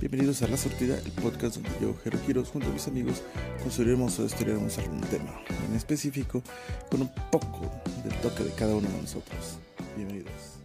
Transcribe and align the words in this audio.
Bienvenidos 0.00 0.42
a 0.42 0.48
La 0.48 0.56
Sortida, 0.56 0.98
el 0.98 1.10
podcast 1.12 1.56
donde 1.56 1.70
yo, 1.80 1.94
Jero 2.04 2.20
Quiroz, 2.26 2.50
junto 2.50 2.68
a 2.68 2.72
mis 2.72 2.86
amigos, 2.86 3.22
construiremos 3.62 4.18
o 4.18 4.24
destruiremos 4.24 4.76
algún 4.78 5.00
tema, 5.02 5.40
en 5.66 5.74
específico, 5.74 6.42
con 6.90 7.02
un 7.02 7.14
poco 7.30 7.70
del 8.04 8.14
toque 8.20 8.44
de 8.44 8.54
cada 8.54 8.74
uno 8.76 8.88
de 8.88 9.00
nosotros. 9.02 9.58
Bienvenidos. 9.96 10.58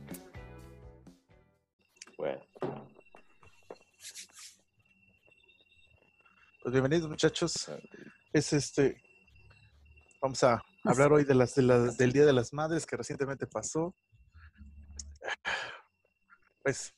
Bueno, 2.17 2.41
Pues 6.63 6.73
bienvenidos 6.73 7.09
muchachos. 7.09 7.71
Es 8.33 8.53
este. 8.53 9.01
Vamos 10.21 10.43
a 10.43 10.61
hablar 10.83 11.11
hoy 11.11 11.23
de 11.23 11.33
las- 11.33 11.55
del 11.55 12.11
Día 12.13 12.23
de 12.25 12.33
las 12.33 12.53
Madres 12.53 12.85
que 12.85 12.95
recientemente 12.97 13.47
pasó. 13.47 13.95
Pues, 16.61 16.93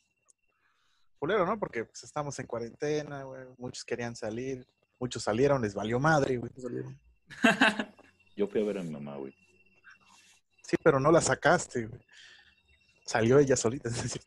culero, 1.24 1.46
¿no? 1.46 1.58
Porque 1.58 1.86
pues, 1.86 2.04
estamos 2.04 2.38
en 2.40 2.48
cuarentena, 2.48 3.23
güey. 3.23 3.46
Muchos 3.58 3.86
querían 3.86 4.13
salir, 4.13 4.68
muchos 5.00 5.23
salieron, 5.23 5.62
les 5.62 5.73
valió 5.73 5.98
madre, 5.98 6.36
güey. 6.36 6.52
yo 8.36 8.46
fui 8.49 8.62
a 8.62 8.66
ver 8.66 8.80
a 8.80 8.84
mi 8.84 8.90
mamá, 8.90 9.16
güey. 9.16 9.34
Sí, 10.63 10.76
pero 10.84 10.99
no 10.99 11.13
la 11.13 11.22
sacaste, 11.22 11.86
güey. 11.86 12.02
Salió 13.05 13.40
ella 13.40 13.55
solita. 13.55 13.88
es 13.90 14.04
decir, 14.04 14.22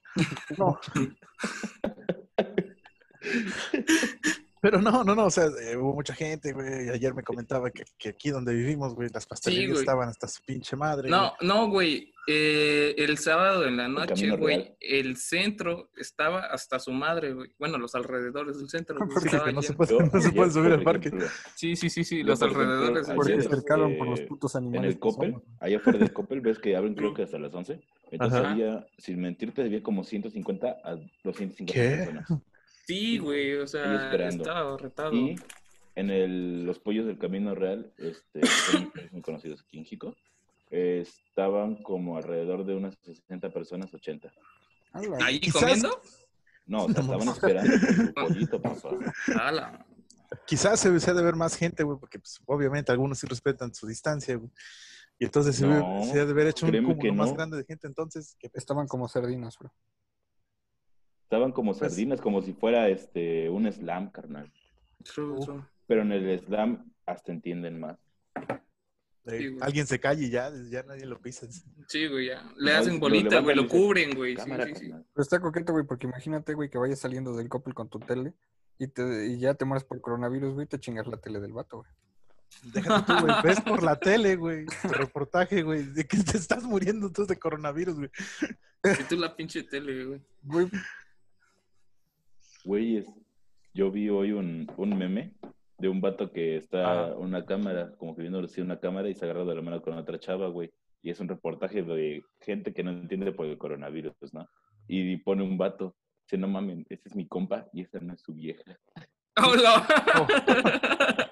no. 0.57 0.81
Pero 4.71 4.83
no, 4.83 5.05
no, 5.05 5.15
no, 5.15 5.27
o 5.27 5.31
sea, 5.31 5.45
eh, 5.47 5.77
hubo 5.77 5.95
mucha 5.95 6.13
gente, 6.15 6.53
güey. 6.53 6.89
Ayer 6.89 7.15
me 7.15 7.23
comentaba 7.23 7.71
que, 7.71 7.85
que 7.99 8.09
aquí 8.09 8.31
donde 8.31 8.53
vivimos, 8.53 8.95
güey, 8.95 9.09
las 9.13 9.27
pastelerías 9.27 9.71
güey. 9.71 9.81
estaban 9.81 10.09
hasta 10.09 10.27
su 10.27 10.43
pinche 10.45 10.75
madre. 10.77 11.09
No, 11.09 11.33
no, 11.41 11.69
güey. 11.69 12.13
Eh, 12.29 12.95
el 12.99 13.19
sábado 13.19 13.65
en 13.67 13.77
la 13.77 13.87
noche, 13.87 14.31
güey, 14.37 14.57
Real. 14.57 14.77
el 14.81 15.17
centro 15.17 15.91
estaba 15.97 16.41
hasta 16.47 16.81
su 16.81 16.91
madre, 16.91 17.33
güey. 17.35 17.51
Bueno, 17.57 17.79
los 17.79 17.95
alrededores 17.95 18.59
del 18.59 18.69
centro. 18.69 18.97
güey, 18.99 19.09
Porque 19.15 19.29
estaba 19.29 19.53
no 19.53 19.63
se 19.63 19.75
puede, 19.75 19.97
no 20.13 20.21
se 20.21 20.33
puede 20.33 20.51
subir 20.51 20.73
al 20.73 20.83
parque. 20.83 21.09
ejemplo, 21.09 21.29
Sí, 21.55 21.77
sí, 21.77 21.89
sí, 21.89 22.03
sí, 22.03 22.25
los 22.25 22.43
ejemplo, 22.43 22.63
alrededores. 22.63 23.07
del 23.07 23.13
ayer, 23.13 23.17
Porque 23.17 23.43
se 23.43 23.49
cercaron 23.49 23.97
por 23.97 24.09
los 24.09 24.19
eh, 24.21 24.27
putos 24.27 24.55
En 24.57 24.65
animales. 24.65 24.89
el 24.89 24.95
que 24.95 25.01
Coppel, 25.01 25.37
allá 25.61 25.77
afuera 25.77 25.99
del 26.01 26.13
Coppel, 26.13 26.41
ves 26.41 26.59
que 26.59 26.75
abren 26.75 26.95
creo 26.97 27.15
que 27.15 27.23
hasta 27.23 27.39
las 27.39 27.55
11. 27.55 27.81
Entonces 28.11 28.41
Ajá. 28.41 28.51
había, 28.51 28.87
sin 28.99 29.21
mentirte, 29.21 29.63
había 29.63 29.83
como 29.85 30.03
150 30.03 30.67
a 30.83 30.97
250 31.23 31.73
¿Qué? 31.73 31.97
personas. 31.97 32.29
Sí, 32.87 33.19
güey, 33.19 33.57
o 33.57 33.67
sea, 33.67 34.13
estaba 34.29 34.77
retado. 34.77 35.13
Y 35.13 35.37
en 35.97 36.11
el, 36.11 36.65
los 36.65 36.79
pollos 36.79 37.07
del 37.07 37.19
Camino 37.19 37.55
Real, 37.55 37.93
este, 37.99 38.47
son 38.47 38.93
muy 39.13 39.23
conocidos 39.23 39.63
aquí 39.63 39.79
en 39.79 39.85
Jico, 39.85 40.15
eh, 40.71 41.03
estaban 41.03 41.83
como 41.83 42.17
alrededor 42.17 42.65
de 42.65 42.75
unas 42.75 42.97
60 43.03 43.51
personas, 43.51 43.93
80. 43.93 44.33
Ala, 44.93 45.19
¿Ahí 45.21 45.41
comiendo? 45.51 46.01
No, 46.67 46.85
o 46.85 46.89
sea, 46.93 47.03
No 47.03 47.15
estaban 47.15 47.29
esperando 47.29 47.73
por 47.73 48.07
su 48.07 48.15
pollito, 48.15 48.63
papá. 48.63 48.91
Ala. 49.41 49.87
Quizás 50.47 50.81
se, 50.81 51.01
se 51.01 51.11
ha 51.11 51.15
de 51.15 51.23
ver 51.23 51.35
más 51.35 51.57
gente, 51.57 51.83
güey, 51.83 51.99
porque 51.99 52.19
pues, 52.19 52.41
obviamente 52.47 52.93
algunos 52.93 53.19
sí 53.19 53.27
respetan 53.27 53.75
su 53.75 53.87
distancia, 53.87 54.37
güey. 54.37 54.51
Y 55.19 55.25
entonces 55.25 55.57
se, 55.57 55.67
No, 55.67 56.03
se 56.05 56.21
ha 56.21 56.25
de 56.25 56.31
haber 56.31 56.49
hecho 56.49 56.67
un 56.67 56.85
cúmulo 56.85 57.15
más 57.15 57.33
grande 57.33 57.57
de 57.57 57.65
gente 57.65 57.87
entonces. 57.87 58.37
Que, 58.39 58.51
Estaban 58.53 58.87
como 58.87 59.09
sardinas, 59.09 59.57
bro. 59.59 59.73
Estaban 61.27 61.51
como 61.51 61.73
Pues- 61.73 61.79
sardinas, 61.93 62.21
como 62.21 62.41
si 62.41 62.53
fuera 62.53 62.89
este 62.89 63.51
un 63.51 63.71
slam, 63.73 64.11
carnal. 64.13 64.53
True, 65.03 65.33
Uf. 65.39 65.45
true. 65.45 65.63
Pero 65.89 66.03
en 66.03 66.13
el 66.13 66.39
slam 66.39 66.93
hasta 67.05 67.33
entienden 67.33 67.81
más. 67.81 67.99
eh, 69.27 69.39
Sí, 69.39 69.57
alguien 69.61 69.87
se 69.89 69.99
calle 69.99 70.27
y 70.27 70.31
ya, 70.31 70.53
ya 70.71 70.85
nadie 70.85 71.05
lo 71.05 71.21
pisa. 71.21 71.49
Sí, 71.89 72.07
güey, 72.07 72.29
ya. 72.29 72.49
Le 72.59 72.73
No, 72.73 72.79
hacen 72.79 72.95
lo 72.95 73.01
bolita, 73.01 73.41
güey, 73.41 73.57
lo 73.57 73.67
cubren, 73.67 74.15
güey. 74.15 74.33
Sí, 74.33 74.37
Cámara, 74.37 74.67
sí. 74.73 74.89
Pero 74.89 75.03
está 75.23 75.41
coqueto, 75.41 75.73
güey, 75.73 75.85
porque 75.85 76.07
imagínate, 76.07 76.55
güey, 76.55 76.71
que 76.71 76.79
vayas 76.79 77.01
saliendo 77.01 77.37
del 77.37 77.49
Coppel 77.49 77.75
con 77.75 77.89
tu 77.89 77.99
tele 77.99 78.33
y, 78.79 78.87
te, 78.87 79.27
y 79.27 79.39
ya 79.41 79.55
te 79.55 79.65
mueres 79.65 79.83
por 79.83 80.01
coronavirus, 80.01 80.55
güey, 80.55 80.67
te 80.69 80.79
chingas 80.79 81.09
la 81.09 81.17
tele 81.17 81.41
del 81.41 81.53
vato, 81.53 81.79
güey. 81.79 81.91
Déjate 82.73 83.13
tú, 83.13 83.21
güey. 83.27 83.35
Ves 83.43 83.61
por 83.63 83.83
la 83.83 83.99
tele, 83.99 84.37
güey. 84.37 84.65
Tu 84.83 84.89
reportaje, 84.89 85.63
güey, 85.63 85.83
de 85.83 86.05
que 86.07 86.19
te 86.19 86.39
estás 86.39 86.63
muriendo 86.63 87.11
tú 87.11 87.27
de 87.27 87.37
coronavirus, 87.37 87.97
güey. 87.97 88.11
Y 89.01 89.03
tú 89.09 89.17
la 89.17 89.35
pinche 89.35 89.65
tele, 89.65 90.05
güey. 90.05 90.21
Güey, 90.45 90.71
Güeyes, 92.67 93.07
yo 93.75 93.93
vi 93.93 94.09
hoy 94.09 94.33
un, 94.33 94.67
un 94.77 94.99
meme 94.99 95.33
de 95.79 95.89
un 95.89 96.01
vato 96.01 96.33
que 96.33 96.57
está 96.57 97.05
Ah. 97.11 97.15
una 97.17 97.47
cámara, 97.47 97.93
como 97.97 98.17
que 98.17 98.23
viendo 98.23 98.41
así 98.41 98.61
una 98.61 98.81
cámara 98.81 99.09
y 99.09 99.15
se 99.15 99.25
agarra 99.25 99.45
de 99.45 99.55
la 99.55 99.63
mano 99.63 99.81
con 99.83 99.95
otra 99.97 100.19
chava, 100.19 100.49
güey. 100.49 100.73
Y 101.01 101.11
es 101.11 101.21
un 101.21 101.29
reportaje 101.29 101.83
de 101.85 102.25
gente 102.41 102.75
que 102.75 102.83
no 102.83 102.91
entiende 102.91 103.31
por 103.31 103.47
el 103.47 103.57
coronavirus, 103.57 104.17
¿no? 104.33 104.49
Y 104.89 105.17
pone 105.19 105.45
un 105.45 105.57
vato, 105.57 105.95
dice, 106.25 106.39
no 106.39 106.49
mames, 106.49 106.85
ese 106.89 107.09
es 107.09 107.15
mi 107.15 107.29
compa 107.29 107.69
y 107.73 107.83
esa 107.83 108.01
no 108.01 108.15
es 108.15 108.21
su 108.23 108.35
vieja. 108.35 108.77
Hola. 109.37 109.87
Oh. 110.19 110.27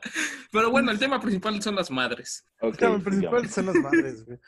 Pero 0.52 0.70
bueno, 0.70 0.92
el 0.92 1.00
tema 1.00 1.20
principal 1.20 1.60
son 1.60 1.74
las 1.74 1.90
madres. 1.90 2.44
El 2.60 2.76
tema 2.76 3.00
principal 3.00 3.48
son 3.48 3.66
las 3.66 3.74
madres, 3.76 4.24
güey. 4.24 4.38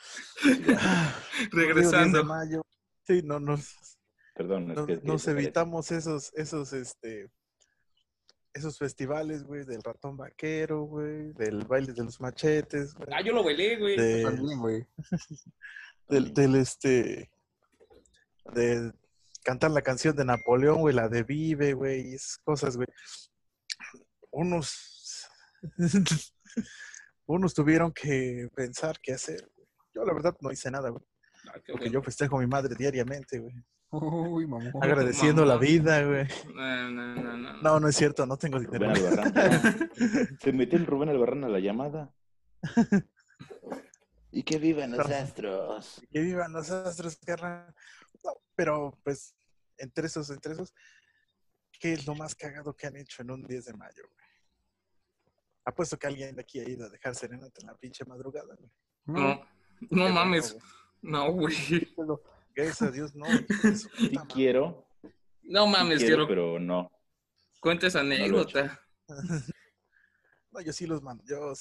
Digo, 0.45 0.63
10 0.63 0.77
de 0.77 1.49
Regresando. 1.51 2.25
mayo. 2.25 2.63
Sí, 3.03 3.23
no, 3.25 3.41
nos, 3.41 3.96
Perdón, 4.37 4.71
es 4.71 4.77
nos, 4.77 4.87
que... 4.87 5.01
nos 5.03 5.29
evitamos 5.29 5.91
esos, 5.93 6.33
esos, 6.35 6.73
este, 6.73 7.31
esos 8.53 8.79
festivales, 8.79 9.45
güey, 9.45 9.65
del 9.65 9.83
ratón 9.83 10.17
vaquero, 10.17 10.83
güey, 10.83 11.33
del 11.33 11.65
baile 11.65 11.93
de 11.93 12.05
los 12.05 12.21
machetes, 12.21 12.95
güey, 12.95 13.09
Ah, 13.13 13.23
yo 13.23 13.33
lo 13.33 13.43
bailé, 13.45 13.77
güey. 13.79 13.97
de- 13.97 14.23
también, 14.23 14.59
güey. 14.59 14.87
del, 16.09 16.35
del, 16.35 16.55
este, 16.57 17.31
de 18.55 18.93
cantar 19.43 19.71
la 19.71 19.83
canción 19.83 20.15
de 20.17 20.25
Napoleón, 20.25 20.81
güey, 20.81 20.95
la 20.95 21.09
de 21.09 21.23
Vive, 21.23 21.73
güey, 21.73 22.11
y 22.11 22.15
esas 22.15 22.39
cosas, 22.39 22.77
güey. 22.77 22.89
Unos, 24.31 25.27
unos 27.27 27.55
tuvieron 27.55 27.93
que 27.93 28.49
pensar 28.55 28.99
qué 29.03 29.15
hacer. 29.15 29.49
güey. 29.57 29.67
Yo, 29.95 30.05
la 30.05 30.13
verdad, 30.13 30.37
no 30.41 30.53
hice 30.53 30.71
nada, 30.71 30.91
güey, 30.91 31.03
Ah, 31.49 31.53
porque 31.55 31.73
bueno. 31.73 31.93
yo 31.93 32.03
festejo 32.03 32.37
a 32.37 32.41
mi 32.41 32.47
madre 32.47 32.75
diariamente, 32.77 33.39
güey, 33.39 33.55
Uy, 34.01 34.47
mamá. 34.47 34.71
agradeciendo 34.81 35.45
la 35.45 35.57
vida, 35.57 36.03
güey. 36.05 36.27
No, 36.55 36.91
no, 36.91 37.15
no, 37.17 37.37
no. 37.37 37.63
No, 37.63 37.81
no 37.81 37.89
es 37.89 37.97
cierto, 37.97 38.27
no 38.27 38.37
tengo 38.37 38.59
dinero. 38.61 38.93
Rubén 38.93 39.07
Albarrán. 39.09 39.91
Se 40.41 40.53
metió 40.53 40.79
el 40.79 40.87
Rubén 40.87 41.09
Albarrán 41.09 41.45
a 41.45 41.49
la 41.49 41.59
llamada. 41.61 42.13
y 44.31 44.43
que 44.43 44.59
vivan 44.59 44.93
los 44.93 45.07
astros. 45.11 46.03
Que 46.11 46.21
vivan 46.21 46.53
los 46.53 46.71
astros, 46.71 47.17
carnal. 47.25 47.75
No, 48.25 48.33
pero, 48.55 48.99
pues, 49.03 49.35
entre 49.79 50.07
esos, 50.07 50.29
entre 50.31 50.53
esos, 50.53 50.75
¿qué 51.79 51.93
es 51.93 52.07
lo 52.07 52.15
más 52.15 52.35
cagado 52.35 52.75
que 52.75 52.87
han 52.87 52.97
hecho 52.97 53.23
en 53.23 53.31
un 53.31 53.47
10 53.47 53.65
de 53.67 53.73
mayo, 53.75 54.03
güey? 54.03 54.27
Apuesto 55.65 55.99
que 55.99 56.07
alguien 56.07 56.35
de 56.35 56.43
aquí 56.43 56.61
ha 56.61 56.69
ido 56.69 56.87
a 56.87 56.91
dejar 56.91 57.15
serenata 57.15 57.61
en 57.61 57.67
la 57.67 57.75
pinche 57.77 58.05
madrugada, 58.05 58.55
güey. 58.57 58.71
No, 59.07 59.41
no 59.91 60.09
mames. 60.11 60.53
bueno, 61.03 61.27
No, 61.27 61.33
güey. 61.33 61.55
Gracias 62.57 62.83
a 62.83 62.91
Dios, 62.91 63.15
no. 63.15 63.27
Sí 63.77 64.11
madre. 64.15 64.29
quiero, 64.33 64.89
No 65.43 65.67
sí 65.67 65.71
mames, 65.73 65.99
quiero, 65.99 66.27
quiero. 66.27 66.29
pero 66.29 66.59
no. 66.59 66.91
Cuenta 67.61 67.87
esa 67.87 68.01
anécdota. 68.01 68.81
No, 70.53 70.63
yo 70.63 70.73
sí 70.73 70.87
los 70.87 71.03
mando. 71.03 71.23
Yo 71.27 71.53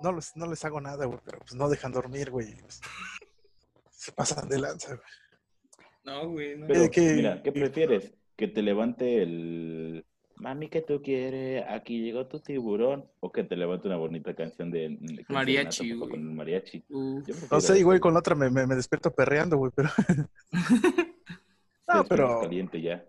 no, 0.00 0.12
los, 0.12 0.34
no 0.34 0.46
les 0.46 0.64
hago 0.64 0.80
nada, 0.80 1.04
güey, 1.04 1.18
pero 1.26 1.40
pues 1.40 1.54
no 1.54 1.68
dejan 1.68 1.92
dormir, 1.92 2.30
güey. 2.30 2.56
pues, 2.56 2.80
se 3.90 4.12
pasan 4.12 4.48
de 4.48 4.58
lanza, 4.58 4.94
güey. 4.94 5.06
No, 6.04 6.26
güey. 6.30 6.56
No. 6.56 6.66
Pero, 6.66 6.90
que- 6.90 7.12
mira, 7.12 7.42
¿qué 7.42 7.52
prefieres? 7.52 8.14
¿Que 8.36 8.48
te 8.48 8.62
levante 8.62 9.22
el 9.22 10.06
mami 10.40 10.68
que 10.68 10.80
tú 10.82 11.00
quieres? 11.02 11.64
Aquí 11.68 12.00
llegó 12.02 12.26
tu 12.26 12.40
tiburón. 12.40 13.08
¿O 13.20 13.30
que 13.30 13.44
te 13.44 13.56
levante 13.56 13.86
una 13.88 13.96
bonita 13.96 14.34
canción 14.34 14.70
de, 14.70 14.96
de 15.00 15.24
con 15.24 15.34
Mariachi, 15.34 15.92
güey. 15.94 16.10
Con 16.10 16.34
mariachi. 16.34 16.84
No 16.88 17.60
sé, 17.60 17.78
igual 17.78 18.00
con 18.00 18.12
la 18.14 18.20
otra 18.20 18.34
me, 18.34 18.50
me, 18.50 18.66
me 18.66 18.74
despierto 18.74 19.10
perreando, 19.12 19.56
güey, 19.56 19.72
pero... 19.74 19.88
No, 21.92 22.04
pero 22.04 22.40
caliente 22.40 22.80
ya. 22.80 23.04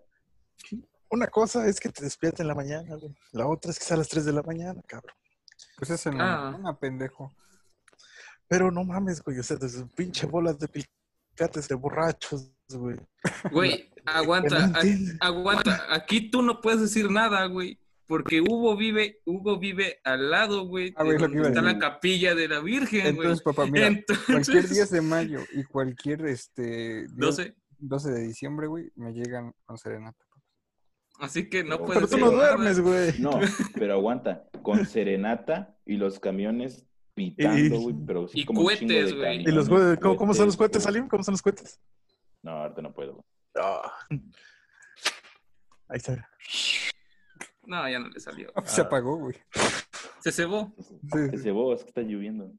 una 1.08 1.28
cosa 1.28 1.68
es 1.68 1.78
que 1.78 1.88
te 1.88 2.02
despiertes 2.02 2.40
en 2.40 2.48
la 2.48 2.54
mañana, 2.56 2.96
güey. 2.96 3.14
La 3.30 3.46
otra 3.46 3.70
es 3.70 3.78
que 3.78 3.84
sea 3.84 3.94
a 3.94 3.98
las 3.98 4.08
3 4.08 4.24
de 4.24 4.32
la 4.32 4.42
mañana, 4.42 4.82
cabrón. 4.86 5.14
Pues 5.78 5.90
es 5.90 6.04
en 6.06 6.20
Ah. 6.20 6.58
la 6.60 6.76
pendejo. 6.76 7.32
Pero 8.48 8.72
no 8.72 8.82
mames, 8.82 9.22
güey, 9.22 9.38
o 9.38 9.42
sea, 9.44 9.56
desde 9.56 9.84
pinche 9.86 10.26
bolas 10.26 10.58
de 10.58 10.66
picates 11.34 11.68
de 11.68 11.74
borrachos, 11.74 12.50
güey. 12.70 12.96
Güey, 13.50 13.90
aguanta. 14.06 14.72
A- 14.74 15.26
aguanta. 15.26 15.86
Aquí 15.90 16.30
tú 16.30 16.42
no 16.42 16.60
puedes 16.60 16.80
decir 16.80 17.10
nada, 17.10 17.46
güey. 17.46 17.78
Porque 18.06 18.42
Hugo 18.42 18.76
vive, 18.76 19.20
Hugo 19.24 19.58
vive 19.58 20.00
al 20.04 20.30
lado, 20.30 20.66
güey, 20.66 20.92
Ah, 20.96 21.04
güey, 21.04 21.16
está 21.16 21.62
la 21.62 21.78
capilla 21.78 22.34
de 22.34 22.46
la 22.46 22.60
Virgen, 22.60 23.14
güey. 23.16 23.28
Entonces, 23.28 23.42
papá, 23.42 23.64
mira, 23.66 23.86
cualquier 23.88 24.18
Entonces, 24.28 24.70
10 24.74 24.90
de 24.90 25.00
mayo 25.00 25.40
y 25.54 25.64
cualquier 25.64 26.26
este 26.26 27.06
10 27.06 27.16
12. 27.16 27.56
12 27.78 28.10
de 28.10 28.20
diciembre, 28.26 28.66
güey, 28.66 28.90
me 28.96 29.12
llegan 29.14 29.54
con 29.64 29.78
serenata. 29.78 30.24
Así 31.20 31.48
que 31.48 31.62
no 31.64 31.76
Pero 31.76 31.86
puedes 31.86 32.02
Pero 32.02 32.08
tú 32.08 32.18
no 32.18 32.30
duermes, 32.32 32.80
güey. 32.80 33.18
No, 33.18 33.40
pero 33.74 33.94
aguanta. 33.98 34.44
Con 34.62 34.84
serenata 34.84 35.74
y 35.86 35.96
los 35.96 36.20
camiones 36.20 36.86
pitando, 37.14 37.80
güey. 37.80 37.96
Pero 38.06 38.28
sí 38.28 38.40
Y 38.40 38.44
como 38.44 38.62
cohetes, 38.62 39.14
güey. 39.14 39.42
¿Y 39.42 39.52
los 39.52 39.68
güey, 39.68 39.96
¿cómo, 39.98 40.16
cómo 40.16 40.34
son 40.34 40.46
los 40.46 40.56
cohetes. 40.56 40.82
Salim? 40.82 41.08
¿Cómo 41.08 41.22
son 41.22 41.32
los 41.32 41.42
cohetes? 41.42 41.80
No, 42.42 42.52
ahorita 42.52 42.82
no 42.82 42.92
puedo. 42.92 43.12
güey. 43.12 43.24
Ah. 43.56 43.92
Ahí 45.88 45.96
está. 45.98 46.28
No, 47.64 47.88
ya 47.88 47.98
no 47.98 48.08
le 48.08 48.18
salió. 48.20 48.52
Se 48.64 48.80
apagó, 48.80 49.16
güey. 49.16 49.36
Se 50.20 50.32
cebó. 50.32 50.72
Sí, 50.80 51.30
Se 51.30 51.38
cebó, 51.38 51.74
es 51.74 51.82
que 51.82 51.88
está 51.88 52.00
lloviendo. 52.02 52.50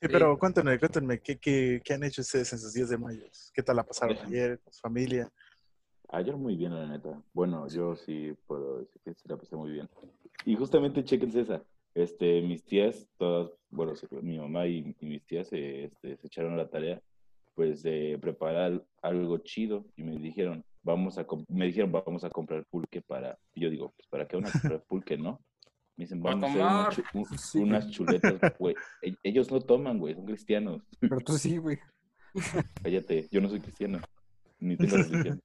Sí, 0.00 0.06
pero 0.08 0.38
cuéntenme, 0.38 0.78
cuéntenme, 0.78 1.20
¿qué, 1.20 1.38
qué, 1.38 1.82
qué 1.84 1.94
han 1.94 2.04
hecho 2.04 2.22
ustedes 2.22 2.52
en 2.52 2.58
sus 2.60 2.72
días 2.72 2.88
de 2.88 2.96
mayo? 2.96 3.24
¿Qué 3.52 3.62
tal 3.62 3.76
la 3.76 3.84
pasaron 3.84 4.16
ayer 4.18 4.60
con 4.60 4.72
su 4.72 4.80
familia? 4.80 5.28
Ayer 6.10 6.36
muy 6.36 6.56
bien, 6.56 6.72
la 6.72 6.86
neta. 6.86 7.20
Bueno, 7.32 7.68
yo 7.68 7.96
sí 7.96 8.32
puedo 8.46 8.78
decir 8.78 9.00
que 9.04 9.12
sí 9.14 9.28
la 9.28 9.36
pasé 9.36 9.56
muy 9.56 9.72
bien. 9.72 9.88
Y 10.44 10.54
justamente, 10.54 11.04
chequense 11.04 11.40
esa. 11.40 11.62
Este, 11.98 12.42
mis 12.42 12.64
tías, 12.64 13.08
todas, 13.18 13.50
bueno, 13.70 13.92
mi 14.22 14.38
mamá 14.38 14.66
y, 14.68 14.94
y 15.00 15.06
mis 15.06 15.24
tías 15.24 15.48
se, 15.48 15.84
este, 15.86 16.16
se 16.16 16.26
echaron 16.28 16.54
a 16.54 16.56
la 16.58 16.68
tarea, 16.68 17.00
pues, 17.56 17.82
de 17.82 18.16
preparar 18.20 18.84
algo 19.02 19.38
chido 19.38 19.84
y 19.96 20.04
me 20.04 20.16
dijeron, 20.16 20.64
vamos 20.84 21.18
a, 21.18 21.26
me 21.48 21.66
dijeron, 21.66 21.90
vamos 21.90 22.22
a 22.22 22.30
comprar 22.30 22.64
pulque 22.66 23.02
para, 23.02 23.36
y 23.52 23.62
yo 23.62 23.70
digo, 23.70 23.92
pues, 23.96 24.06
¿para 24.08 24.28
qué 24.28 24.36
van 24.36 24.46
a 24.46 24.52
comprar 24.52 24.84
pulque, 24.84 25.16
no? 25.18 25.40
Me 25.96 26.04
dicen, 26.04 26.22
vamos 26.22 26.44
a 26.44 26.46
hacer 26.46 26.62
unas, 26.62 26.96
tomar. 26.96 27.12
chu- 27.12 27.18
un- 27.18 27.24
Sí. 27.38 27.58
unas 27.58 27.90
chuletas, 27.90 28.40
güey. 28.60 28.76
E- 29.02 29.16
Ellos 29.24 29.50
no 29.50 29.60
toman, 29.60 29.98
güey, 29.98 30.14
son 30.14 30.24
cristianos. 30.26 30.82
Pero 31.00 31.18
tú 31.18 31.32
sí, 31.32 31.56
güey. 31.58 31.78
Cállate, 32.84 33.26
yo 33.32 33.40
no 33.40 33.48
soy 33.48 33.58
cristiano, 33.58 33.98
ni 34.60 34.76
tengo 34.76 34.96
religión. 35.32 35.42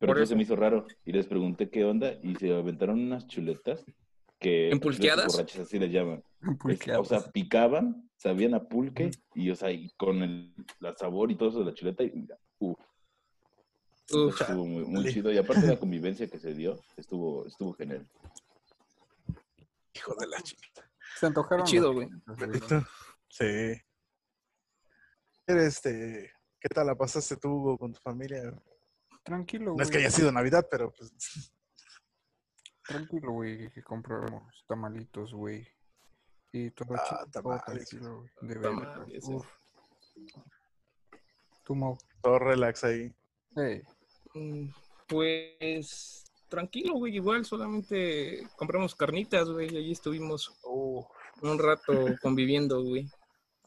Pero 0.00 0.12
entonces 0.12 0.22
eso. 0.24 0.30
se 0.30 0.36
me 0.36 0.42
hizo 0.42 0.56
raro 0.56 0.86
y 1.04 1.12
les 1.12 1.26
pregunté 1.28 1.70
qué 1.70 1.84
onda 1.84 2.14
y 2.20 2.34
se 2.34 2.52
aventaron 2.52 2.98
unas 3.00 3.28
chuletas 3.28 3.84
que 4.46 5.60
así 5.62 5.78
les 5.78 5.90
llaman. 5.90 6.22
Es- 6.68 6.88
o 6.98 7.04
sea, 7.04 7.20
picaban, 7.32 8.08
sabían 8.16 8.54
a 8.54 8.64
pulque 8.68 9.10
y, 9.34 9.50
o 9.50 9.56
sea, 9.56 9.70
y 9.70 9.90
con 9.96 10.22
el 10.22 10.54
la 10.80 10.94
sabor 10.96 11.30
y 11.30 11.36
todo 11.36 11.48
eso 11.50 11.58
de 11.60 11.66
la 11.66 11.74
chuleta 11.74 12.02
y 12.04 12.10
mira, 12.12 12.38
uf, 12.58 12.78
Uf. 14.12 14.40
estuvo 14.40 14.64
muy, 14.66 15.12
chido 15.12 15.32
y 15.32 15.38
aparte 15.38 15.66
la 15.66 15.78
convivencia 15.78 16.28
que 16.28 16.38
se 16.38 16.54
dio 16.54 16.80
estuvo 16.96 17.46
estuvo 17.46 17.72
genial. 17.74 18.08
Hijo 19.94 20.14
de 20.18 20.26
la 20.28 20.40
chica. 20.42 20.62
Se 21.18 21.26
antojaron. 21.26 21.64
Qué 21.64 21.70
chido, 21.70 21.92
güey. 21.94 22.08
Sí. 23.28 23.44
Eres, 25.46 25.76
Este, 25.76 26.32
¿Qué 26.60 26.68
tal 26.68 26.86
la 26.86 26.94
pasaste 26.96 27.36
tú, 27.36 27.48
Hugo, 27.48 27.78
con 27.78 27.92
tu 27.92 28.00
familia? 28.00 28.42
Tranquilo, 29.22 29.72
güey. 29.72 29.76
No 29.78 29.82
es 29.82 29.90
que 29.90 29.98
haya 29.98 30.10
sido 30.10 30.30
Navidad, 30.32 30.66
pero 30.70 30.92
pues 30.92 31.12
Tranquilo, 32.88 33.32
güey, 33.32 33.70
que 33.70 33.82
compramos 33.82 34.64
tamalitos, 34.68 35.32
güey. 35.34 35.66
Y 36.52 36.70
todo 36.70 36.94
Ah, 36.94 37.26
todo 37.32 37.42
tamales. 37.42 37.64
tranquilo, 37.88 38.16
güey. 38.18 38.30
De 38.52 38.58
verdad. 38.58 39.06
Uf. 39.24 39.46
Tú, 41.64 41.74
Mau. 41.74 41.98
todo 42.22 42.38
relax 42.38 42.84
ahí. 42.84 43.12
Ey, 43.56 43.82
Mm, 44.34 44.68
Pues 45.08 46.24
tranquilo, 46.48 46.94
güey. 46.94 47.14
Igual 47.16 47.44
solamente 47.44 48.46
compramos 48.56 48.94
carnitas, 48.94 49.48
güey. 49.48 49.72
Y 49.72 49.76
allí 49.78 49.92
estuvimos 49.92 50.52
un 51.42 51.58
rato 51.58 51.92
conviviendo, 52.22 52.82
güey. 52.82 53.08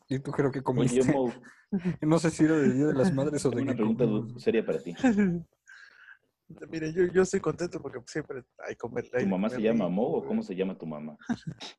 ¿Y 0.07 0.19
tú 0.19 0.31
creo 0.31 0.51
que 0.51 0.59
Oye, 0.59 0.63
comiste? 0.63 1.11
Mo, 1.11 1.31
No 2.01 2.19
sé 2.19 2.31
si 2.31 2.43
era 2.45 2.55
de 2.57 2.73
Día 2.73 2.85
de 2.87 2.93
las 2.93 3.13
Madres 3.13 3.45
o 3.45 3.51
de 3.51 3.61
una 3.61 3.73
pregunta 3.75 4.05
seria 4.39 4.65
para 4.65 4.79
ti. 4.79 4.95
Mire, 6.69 6.91
yo, 6.91 7.05
yo 7.13 7.21
estoy 7.21 7.39
contento 7.39 7.79
porque 7.79 7.99
siempre 8.07 8.43
hay 8.67 8.75
comer. 8.75 9.05
hay 9.13 9.23
¿Tu 9.23 9.29
mamá 9.29 9.49
se 9.49 9.61
llama 9.61 9.87
Mo 9.87 10.03
o 10.03 10.25
cómo 10.25 10.41
se 10.41 10.55
llama 10.55 10.75
tu 10.77 10.87
mamá? 10.87 11.15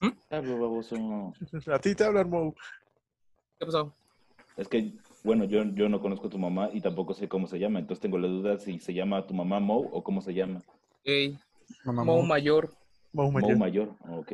¿Mm? 0.00 0.10
Hablo, 0.30 0.58
baboso. 0.60 1.32
A 1.66 1.78
ti 1.80 1.94
te 1.94 2.04
hablan, 2.04 2.30
Mo. 2.30 2.54
¿Qué 3.58 3.66
pasó? 3.66 3.94
Es 4.56 4.68
que, 4.68 4.92
bueno, 5.24 5.44
yo, 5.46 5.64
yo 5.64 5.88
no 5.88 6.00
conozco 6.00 6.28
a 6.28 6.30
tu 6.30 6.38
mamá 6.38 6.70
y 6.72 6.80
tampoco 6.80 7.12
sé 7.12 7.28
cómo 7.28 7.48
se 7.48 7.58
llama, 7.58 7.80
entonces 7.80 8.00
tengo 8.00 8.18
la 8.18 8.28
duda 8.28 8.56
si 8.58 8.78
se 8.78 8.94
llama 8.94 9.26
tu 9.26 9.34
mamá 9.34 9.58
Mo 9.58 9.78
o 9.78 10.04
cómo 10.04 10.20
se 10.20 10.32
llama. 10.32 10.62
Ey, 11.02 11.36
Mamá 11.84 12.04
Mo 12.04 12.18
Mau. 12.18 12.26
mayor. 12.26 12.72
Mo 13.12 13.24
Mo 13.24 13.40
mayor. 13.40 13.56
mayor, 13.56 13.96
ok. 14.08 14.32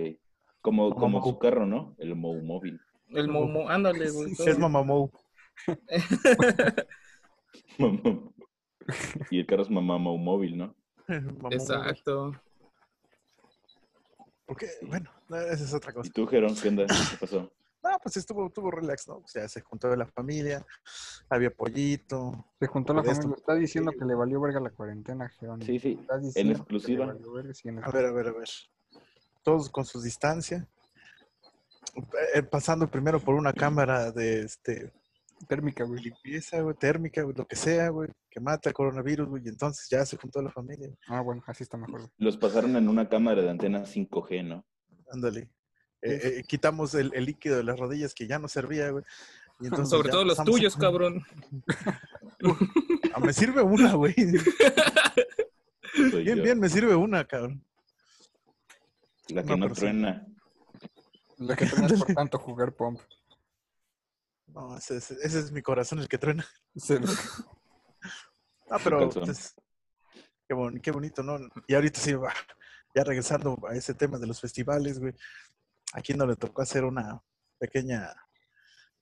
Como, 0.61 0.91
Mamá 0.91 1.01
como 1.01 1.21
Mo. 1.21 1.27
su 1.27 1.39
carro, 1.39 1.65
¿no? 1.65 1.95
El 1.99 2.15
Mo 2.17 2.35
móvil. 2.35 2.79
El 3.09 3.29
Mo, 3.29 3.47
Mo- 3.47 3.69
ándale, 3.69 4.11
güey. 4.11 4.33
Es 4.33 4.59
mamá 4.59 4.85
Y 9.31 9.39
el 9.39 9.47
carro 9.47 9.63
es 9.63 9.71
mamá 9.71 9.99
Mo 9.99 10.17
móvil, 10.19 10.59
¿no? 10.59 10.75
Exacto. 11.51 12.33
Porque, 14.47 14.69
bueno, 14.83 15.11
no, 15.29 15.37
esa 15.37 15.65
es 15.65 15.75
otra 15.75 15.93
¿Y 15.93 15.95
cosa. 15.95 16.11
tú, 16.13 16.27
Gerón, 16.27 16.57
qué 16.57 16.69
onda? 16.69 16.87
¿Qué 16.87 17.17
pasó? 17.21 17.53
No, 17.83 17.91
pues 18.03 18.17
estuvo, 18.17 18.47
estuvo 18.47 18.71
relax, 18.71 19.09
¿no? 19.09 19.19
O 19.19 19.29
sea, 19.29 19.49
se 19.49 19.61
juntó 19.61 19.95
la 19.95 20.07
familia, 20.07 20.67
había 21.29 21.51
pollito. 21.51 22.47
Se 22.59 22.67
juntó 22.67 22.93
la 22.93 23.03
de 23.03 23.15
familia. 23.15 23.37
Está 23.37 23.55
diciendo 23.55 23.93
que 23.93 24.05
le 24.05 24.15
valió 24.15 24.41
verga 24.41 24.61
la 24.61 24.71
cuarentena, 24.71 25.29
Jerónimo. 25.29 25.65
Sí, 25.65 25.79
sí. 25.79 25.99
Le 26.35 26.53
exclusiva. 26.53 27.07
verga, 27.33 27.55
sí, 27.55 27.69
en 27.69 27.83
A 27.83 27.91
ver, 27.91 28.07
a 28.07 28.13
ver, 28.13 28.29
a 28.29 28.33
ver. 28.33 28.49
Todos 29.43 29.71
con 29.71 29.85
su 29.85 30.03
distancia. 30.03 30.69
Eh, 32.35 32.43
pasando 32.43 32.89
primero 32.91 33.19
por 33.19 33.35
una 33.35 33.53
cámara 33.53 34.13
de 34.13 34.43
este 34.43 34.93
Térmica, 35.49 35.85
güey. 35.85 36.03
limpieza, 36.03 36.61
güey, 36.61 36.75
térmica, 36.77 37.23
güey, 37.23 37.35
lo 37.37 37.47
que 37.47 37.57
sea, 37.57 37.89
güey, 37.89 38.11
que 38.31 38.41
mata 38.41 38.69
el 38.69 38.75
coronavirus, 38.75 39.29
güey, 39.29 39.43
y 39.45 39.49
entonces 39.49 39.89
ya 39.91 40.05
se 40.05 40.17
juntó 40.19 40.43
la 40.43 40.51
familia. 40.51 40.91
Ah, 41.09 41.23
bueno, 41.23 41.43
así 41.47 41.63
está 41.63 41.77
mejor. 41.79 42.01
güey. 42.01 42.11
Los 42.19 42.37
pasaron 42.37 42.77
en 42.77 42.89
una 42.89 43.09
cámara 43.09 43.41
de 43.41 43.49
antena 43.51 43.85
5G, 43.87 44.45
¿no? 44.47 44.67
Ándale. 45.11 45.51
Eh, 46.03 46.21
eh, 46.39 46.43
quitamos 46.47 46.95
el, 46.95 47.11
el 47.15 47.25
líquido 47.25 47.57
de 47.57 47.65
las 47.65 47.79
rodillas 47.79 48.15
que 48.15 48.27
ya 48.27 48.39
no 48.39 48.49
servía, 48.49 48.91
güey. 48.91 49.05
y 49.61 49.65
entonces 49.67 49.89
Sobre 49.91 50.11
todo 50.11 50.25
los 50.25 50.39
a- 50.41 50.45
tuyos, 50.45 50.77
cabrón. 50.81 51.23
Ah, 53.15 53.21
me 53.21 53.33
sirve 53.33 53.63
una, 53.63 53.95
güey. 53.95 54.15
Soy 56.11 56.25
Bien, 56.25 56.39
yo. 56.39 56.43
bien, 56.45 56.59
me 56.61 56.69
sirve 56.69 56.95
una, 56.95 57.25
cabrón. 57.25 57.65
La 59.29 59.43
que 59.43 59.49
No, 59.51 59.57
no, 59.57 59.63
pero 59.67 59.75
sí. 59.75 59.81
truena. 59.81 60.27
La 61.39 61.57
que 61.57 61.67
tengas 61.67 61.93
por 61.95 62.15
tanto 62.15 62.39
jugar 62.39 62.75
pomp. 62.75 63.01
No, 64.53 64.77
ese, 64.77 64.97
ese- 64.97 65.17
ese 65.23 65.39
es 65.41 65.53
mi 65.53 65.63
corazón 65.63 65.99
el 66.01 66.09
que 66.09 66.19
truena. 66.19 66.47
Ah, 68.73 68.79
pero 68.85 69.01
calzón. 69.01 69.25
pues, 69.25 69.55
qué, 70.47 70.55
bon- 70.55 70.81
qué 70.81 70.91
bonito, 70.93 71.25
¿no? 71.25 71.39
Y 71.67 71.75
ahorita 71.75 71.99
sí, 71.99 72.13
va, 72.15 72.33
ya 72.95 73.03
regresando 73.03 73.59
a 73.69 73.75
ese 73.75 73.95
tema 73.95 74.17
de 74.19 74.29
los 74.29 74.41
festivales, 74.41 75.01
güey. 75.01 75.13
¿A 75.93 76.01
quién 76.01 76.19
no 76.19 76.25
le 76.27 76.37
tocó 76.37 76.63
hacer 76.63 76.85
una 76.85 77.21
pequeña, 77.59 78.15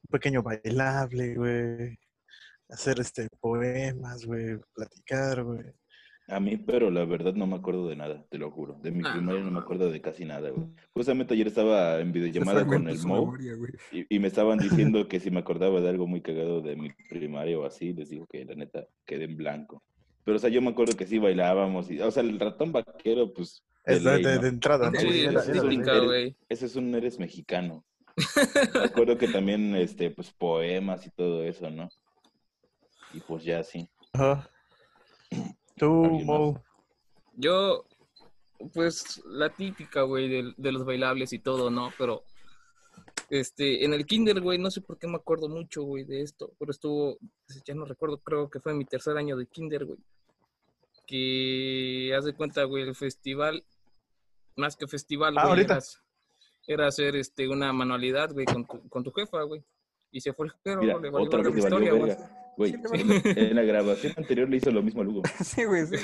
un 0.04 0.08
pequeño 0.10 0.42
bailable, 0.42 1.34
güey? 1.34 1.98
Hacer 2.70 2.98
este 3.00 3.28
poemas, 3.40 4.24
güey, 4.24 4.58
platicar, 4.74 5.42
güey. 5.44 5.70
A 6.30 6.40
mí, 6.40 6.58
pero 6.58 6.90
la 6.90 7.06
verdad 7.06 7.32
no 7.34 7.46
me 7.46 7.56
acuerdo 7.56 7.88
de 7.88 7.96
nada, 7.96 8.24
te 8.28 8.36
lo 8.36 8.50
juro. 8.50 8.74
De 8.82 8.90
mi 8.90 9.02
Ah, 9.06 9.12
primaria 9.12 9.40
no 9.40 9.50
me 9.50 9.60
acuerdo 9.60 9.90
de 9.90 10.00
casi 10.02 10.26
nada, 10.26 10.50
güey. 10.50 10.68
Justamente 10.92 11.32
ayer 11.32 11.46
estaba 11.46 12.00
en 12.00 12.12
videollamada 12.12 12.66
con 12.66 12.86
el 12.88 12.98
Mo 13.00 13.14
memoria, 13.20 13.54
y, 13.90 14.14
y 14.14 14.18
me 14.18 14.28
estaban 14.28 14.58
diciendo 14.94 15.08
que 15.08 15.20
si 15.20 15.30
me 15.30 15.40
acordaba 15.40 15.80
de 15.80 15.88
algo 15.88 16.06
muy 16.06 16.20
cagado 16.20 16.60
de 16.60 16.76
mi 16.76 16.90
primaria 17.08 17.58
o 17.58 17.64
así, 17.64 17.94
les 17.94 18.10
digo 18.10 18.26
que 18.26 18.44
la 18.44 18.54
neta 18.54 18.86
quedé 19.06 19.24
en 19.24 19.38
blanco. 19.38 19.82
Pero, 20.24 20.36
o 20.36 20.38
sea, 20.40 20.50
yo 20.50 20.60
me 20.60 20.68
acuerdo 20.68 20.94
que 20.98 21.06
sí 21.06 21.18
bailábamos 21.18 21.90
y, 21.90 21.98
o 22.00 22.10
sea, 22.10 22.22
el 22.22 22.38
ratón 22.38 22.72
vaquero, 22.72 23.32
pues, 23.32 23.64
de 23.86 23.94
Es 23.94 24.04
de, 24.04 24.12
ley, 24.16 24.22
de- 24.24 24.34
¿no? 24.36 24.42
de 24.42 24.48
entrada, 24.48 24.90
¿no? 24.90 25.00
Sí, 25.00 25.06
era- 25.22 25.30
Era- 25.30 25.42
de 25.42 25.60
típica. 25.70 25.92
Ese 26.50 26.66
es 26.66 26.76
un 26.76 26.94
eres 26.94 27.18
mexicano. 27.18 27.86
Me 28.16 28.16
acuerdo 29.06 29.16
que 29.16 29.28
también, 29.28 29.74
este, 29.76 30.10
pues, 30.10 30.30
poemas 30.32 31.06
y 31.06 31.10
todo 31.10 31.42
eso, 31.42 31.70
¿no? 31.70 31.88
Y 33.14 33.20
pues 33.20 33.44
ya 33.44 33.62
sí. 33.64 33.88
Ajá. 34.12 34.50
Tú, 35.78 36.04
¿Alguien 36.04 36.26
Mo. 36.26 36.62
Yo, 37.34 37.84
pues, 38.74 39.22
la 39.26 39.50
típica, 39.50 40.02
güey, 40.02 40.28
de, 40.28 40.54
de 40.56 40.72
los 40.72 40.84
bailables 40.84 41.32
y 41.32 41.38
todo, 41.38 41.70
¿no? 41.70 41.92
Pero, 41.96 42.24
este, 43.30 43.84
en 43.84 43.92
el 43.92 44.06
kinder, 44.06 44.40
güey, 44.40 44.58
no 44.58 44.70
sé 44.70 44.80
por 44.80 44.98
qué 44.98 45.06
me 45.06 45.16
acuerdo 45.16 45.48
mucho, 45.48 45.82
güey, 45.82 46.04
de 46.04 46.22
esto, 46.22 46.52
pero 46.58 46.70
estuvo, 46.70 47.18
ya 47.64 47.74
no 47.74 47.84
recuerdo, 47.84 48.18
creo 48.18 48.48
que 48.48 48.60
fue 48.60 48.74
mi 48.74 48.84
tercer 48.84 49.16
año 49.16 49.36
de 49.36 49.46
kinder, 49.46 49.84
güey. 49.84 49.98
Que, 51.06 52.14
haz 52.16 52.24
de 52.24 52.34
cuenta, 52.34 52.64
güey, 52.64 52.84
el 52.84 52.94
festival, 52.94 53.64
más 54.56 54.76
que 54.76 54.86
festival, 54.86 55.36
Ah, 55.38 55.42
güey, 55.42 55.50
ahorita. 55.50 55.74
era, 55.74 55.82
era 56.66 56.86
hacer, 56.88 57.16
este, 57.16 57.48
una 57.48 57.72
manualidad, 57.72 58.32
güey, 58.32 58.46
con 58.46 58.66
tu, 58.66 58.88
con 58.88 59.04
tu 59.04 59.12
jefa, 59.12 59.42
güey. 59.42 59.62
Y 60.10 60.20
se 60.20 60.32
fue 60.32 60.46
el 60.46 60.78
Mira, 60.78 60.98
le 60.98 61.10
valió 61.10 61.26
otra 61.26 61.42
vez 61.42 61.48
valió 61.48 61.64
historia, 61.64 61.92
güey. 61.92 62.16
Güey, 62.58 62.74
en, 63.24 63.54
la- 63.56 63.62
grabación 63.62 64.12
anterior 64.16 64.48
le 64.50 64.56
hizo 64.58 64.70
lo 64.70 64.82
mismo 64.82 65.00
al 65.00 65.08
Hugo. 65.08 65.22
Sí, 65.44 65.64
güey. 65.64 65.86
sí, 65.86 65.96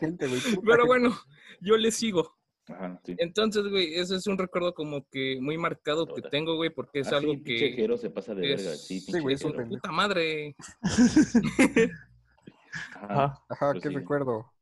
gente, 0.00 0.26
güey. 0.28 0.40
Pero 0.64 0.86
bueno, 0.86 1.16
yo 1.60 1.76
le 1.76 1.90
sigo. 1.92 2.34
Ajá, 2.68 3.00
sí. 3.04 3.14
Entonces, 3.18 3.64
güey, 3.68 3.94
ese 3.94 4.16
es 4.16 4.26
un 4.26 4.36
recuerdo 4.36 4.74
como 4.74 5.06
que 5.10 5.38
muy 5.40 5.56
marcado 5.56 6.06
que 6.06 6.20
tengo, 6.22 6.56
güey, 6.56 6.70
porque 6.70 7.00
es 7.00 7.12
Ah, 7.12 7.18
algo 7.18 7.32
sí, 7.34 7.42
que 7.42 7.88
se 7.98 8.10
pasa 8.10 8.34
de 8.34 8.52
es- 8.52 8.62
verga, 8.64 8.76
sí, 8.76 9.00
sí, 9.00 9.20
güey, 9.20 9.34
es 9.36 9.42
puta 9.42 9.92
madre. 9.92 10.54
Ajá. 12.94 13.02
Ajá. 13.02 13.42
Ajá, 13.48 13.70
Pues 13.72 13.82
qué 13.82 13.88
sí. 13.88 13.94
recuerdo. 13.94 14.52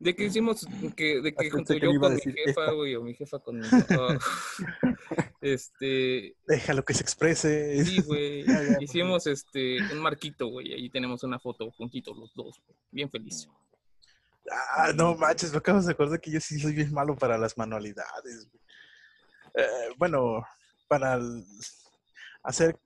De 0.00 0.14
que 0.14 0.24
hicimos, 0.26 0.64
que, 0.96 1.20
de 1.20 1.34
que 1.34 1.48
Ah, 1.48 1.50
junto 1.50 1.74
que 1.74 1.80
yo 1.80 1.90
con 2.00 2.14
mi 2.14 2.20
jefa, 2.20 2.40
esta. 2.46 2.70
güey, 2.72 2.94
o 2.94 3.02
mi 3.02 3.14
jefa 3.14 3.38
con 3.40 3.58
mi 3.58 3.68
papá, 3.68 4.16
este, 5.40 6.36
Déjalo 6.46 6.84
que 6.84 6.94
se 6.94 7.02
exprese. 7.02 7.84
sí, 7.84 8.00
güey, 8.02 8.44
hicimos 8.80 9.26
este, 9.26 9.78
un 9.92 9.98
marquito, 10.00 10.46
güey, 10.48 10.72
ahí 10.72 10.88
tenemos 10.90 11.24
una 11.24 11.38
foto 11.40 11.70
juntitos 11.72 12.16
los 12.16 12.32
dos, 12.34 12.60
güey, 12.66 12.78
bien 12.92 13.10
feliz. 13.10 13.48
Ah, 14.76 14.92
no 14.94 15.14
manches, 15.16 15.50
me 15.52 15.58
acabo 15.58 15.80
de 15.82 15.92
acordar 15.92 16.20
que 16.20 16.30
yo 16.30 16.40
sí 16.40 16.58
soy 16.60 16.72
bien 16.74 16.92
malo 16.92 17.16
para 17.16 17.36
las 17.36 17.58
manualidades. 17.58 18.48
güey. 18.50 18.62
Eh, 19.54 19.94
bueno, 19.98 20.42
para 20.86 21.14
el- 21.14 21.44
hacer 22.44 22.78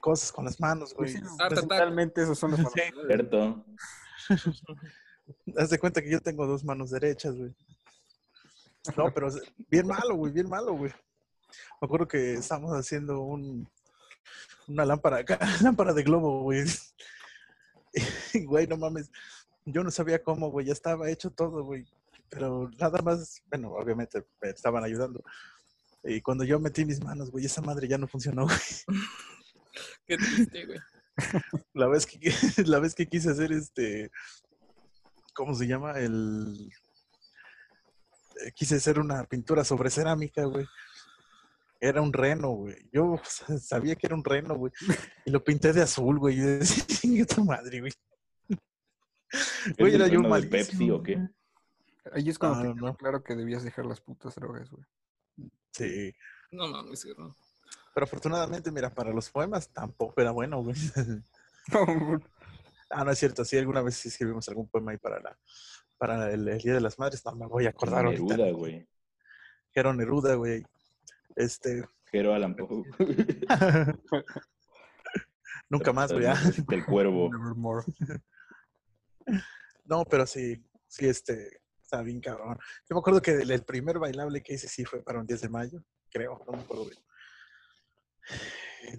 cosas 0.00 0.32
con 0.32 0.46
las 0.46 0.58
manos, 0.58 0.94
güey. 0.94 1.14
Attack. 1.38 1.66
Realmente 1.68 2.22
esos 2.22 2.38
son 2.38 2.52
los 2.52 2.60
Sí. 2.72 2.80
Cierto. 3.06 3.64
Haz 5.56 5.70
de 5.70 5.78
cuenta 5.78 6.02
que 6.02 6.10
yo 6.10 6.20
tengo 6.20 6.46
dos 6.46 6.64
manos 6.64 6.90
derechas, 6.90 7.34
güey. 7.36 7.54
No, 8.96 9.12
pero 9.12 9.28
bien 9.68 9.86
malo, 9.86 10.14
güey, 10.14 10.32
bien 10.32 10.48
malo, 10.48 10.72
güey. 10.74 10.92
Me 11.80 11.86
acuerdo 11.86 12.08
que 12.08 12.34
estábamos 12.34 12.72
haciendo 12.72 13.20
un, 13.20 13.68
una 14.66 14.84
lámpara 14.84 15.18
acá, 15.18 15.38
lámpara 15.62 15.92
de 15.92 16.02
globo, 16.02 16.42
güey. 16.42 16.64
Y, 18.34 18.44
güey, 18.44 18.66
no 18.66 18.76
mames. 18.76 19.10
Yo 19.64 19.82
no 19.82 19.90
sabía 19.90 20.22
cómo, 20.22 20.50
güey. 20.50 20.66
Ya 20.66 20.72
estaba 20.72 21.10
hecho 21.10 21.30
todo, 21.30 21.64
güey. 21.64 21.86
Pero 22.28 22.70
nada 22.78 23.00
más, 23.02 23.42
bueno, 23.48 23.72
obviamente 23.72 24.24
me 24.40 24.50
estaban 24.50 24.84
ayudando. 24.84 25.22
Y 26.04 26.20
cuando 26.20 26.44
yo 26.44 26.60
metí 26.60 26.84
mis 26.84 27.02
manos, 27.02 27.30
güey, 27.30 27.46
esa 27.46 27.62
madre 27.62 27.88
ya 27.88 27.98
no 27.98 28.06
funcionó, 28.06 28.44
güey. 28.44 29.00
Qué 30.06 30.16
triste, 30.16 30.66
güey. 30.66 30.78
La 31.74 31.88
vez 31.88 32.06
que, 32.06 32.18
la 32.66 32.78
vez 32.78 32.94
que 32.94 33.06
quise 33.06 33.30
hacer 33.30 33.52
este, 33.52 34.10
¿cómo 35.38 35.54
se 35.54 35.68
llama? 35.68 35.92
El, 35.92 36.68
eh, 38.44 38.50
quise 38.56 38.74
hacer 38.74 38.98
una 38.98 39.22
pintura 39.22 39.62
sobre 39.62 39.88
cerámica, 39.88 40.42
güey. 40.44 40.66
Era 41.80 42.02
un 42.02 42.12
reno, 42.12 42.48
güey. 42.50 42.74
Yo 42.92 43.20
sabía 43.62 43.94
que 43.94 44.08
era 44.08 44.16
un 44.16 44.24
reno, 44.24 44.56
güey. 44.56 44.72
Y 45.24 45.30
lo 45.30 45.44
pinté 45.44 45.72
de 45.72 45.82
azul, 45.82 46.18
güey. 46.18 46.38
Y 46.38 46.40
decía, 46.40 46.84
"Chingue 46.88 47.24
tu 47.24 47.44
madre, 47.44 47.78
güey. 47.80 47.92
Güey, 49.78 49.90
¿Es 49.90 49.94
el 49.94 50.00
era 50.02 50.08
yo 50.08 50.20
malísimo. 50.22 50.50
Pepsi 50.50 50.90
o 50.90 51.02
qué? 51.04 51.28
Ahí 52.12 52.28
es 52.28 52.36
cuando 52.38 52.58
Ah, 52.58 52.74
te 52.74 52.80
no. 52.80 52.96
claro 52.96 53.22
que 53.22 53.36
debías 53.36 53.62
dejar 53.62 53.86
las 53.86 54.00
putas 54.00 54.34
drogas, 54.34 54.68
güey. 54.70 54.84
Sí. 55.70 56.12
No 56.50 56.66
mames, 56.66 57.04
güey, 57.04 57.16
no. 57.16 57.36
Pero 57.94 58.04
afortunadamente, 58.04 58.72
mira, 58.72 58.90
para 58.90 59.12
los 59.12 59.30
poemas 59.30 59.68
tampoco 59.68 60.20
era 60.20 60.32
bueno, 60.32 60.62
güey. 60.64 60.74
Ah, 62.90 63.04
no 63.04 63.10
es 63.10 63.18
cierto. 63.18 63.44
Sí, 63.44 63.58
alguna 63.58 63.82
vez 63.82 64.04
escribimos 64.06 64.48
algún 64.48 64.68
poema 64.68 64.92
ahí 64.92 64.98
para 64.98 65.20
la, 65.20 65.38
para 65.98 66.32
el, 66.32 66.48
el 66.48 66.58
Día 66.58 66.74
de 66.74 66.80
las 66.80 66.98
Madres. 66.98 67.24
No 67.24 67.34
me 67.34 67.46
voy 67.46 67.66
a 67.66 67.70
acordar 67.70 68.06
ahorita. 68.06 68.36
Neruda, 68.36 68.50
güey. 68.52 68.88
Jero 69.72 69.92
Neruda, 69.94 70.34
güey. 70.34 70.64
Este, 71.36 71.84
Jero 72.10 72.34
Allan 72.34 72.56
Poe. 72.56 72.84
nunca 75.68 75.92
más, 75.92 76.12
güey. 76.12 76.26
ah. 76.26 76.40
El 76.70 76.84
cuervo. 76.84 77.30
Nevermore. 77.32 77.84
No, 79.84 80.04
pero 80.04 80.26
sí, 80.26 80.62
sí, 80.86 81.06
este, 81.08 81.62
está 81.82 82.02
bien 82.02 82.20
cabrón. 82.20 82.58
Yo 82.88 82.94
me 82.94 82.98
acuerdo 82.98 83.22
que 83.22 83.30
el, 83.30 83.50
el 83.50 83.62
primer 83.62 83.98
bailable 83.98 84.42
que 84.42 84.52
hice 84.52 84.68
sí 84.68 84.84
fue 84.84 85.02
para 85.02 85.18
un 85.18 85.26
10 85.26 85.40
de 85.40 85.48
mayo, 85.48 85.82
creo, 86.10 86.44
no 86.46 86.52
me 86.52 86.62
acuerdo 86.62 86.84
bien. 86.84 86.98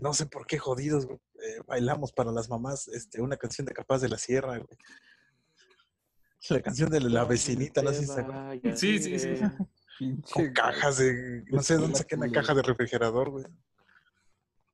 No 0.01 0.11
sé 0.15 0.25
por 0.25 0.47
qué 0.47 0.57
jodidos, 0.57 1.05
güey. 1.05 1.19
Eh, 1.41 1.61
bailamos 1.67 2.11
para 2.11 2.31
las 2.31 2.49
mamás 2.49 2.87
este, 2.87 3.21
una 3.21 3.37
canción 3.37 3.65
de 3.65 3.73
Capaz 3.73 3.99
de 3.99 4.09
la 4.09 4.17
Sierra, 4.17 4.57
güey. 4.57 4.77
La 6.49 6.61
canción 6.61 6.89
de 6.89 7.01
la 7.01 7.25
vecinita, 7.25 7.81
no 7.81 7.91
sé 7.91 8.05
si 8.05 8.07
se. 8.07 8.75
Sí, 8.75 8.99
sí, 8.99 9.19
sí. 9.19 9.35
Con 10.31 10.53
cajas 10.53 10.97
de, 10.97 11.43
no 11.51 11.61
sé 11.61 11.75
dónde 11.75 11.97
saqué 11.97 12.15
una 12.15 12.31
caja 12.31 12.53
de 12.53 12.61
refrigerador, 12.61 13.29
güey. 13.29 13.45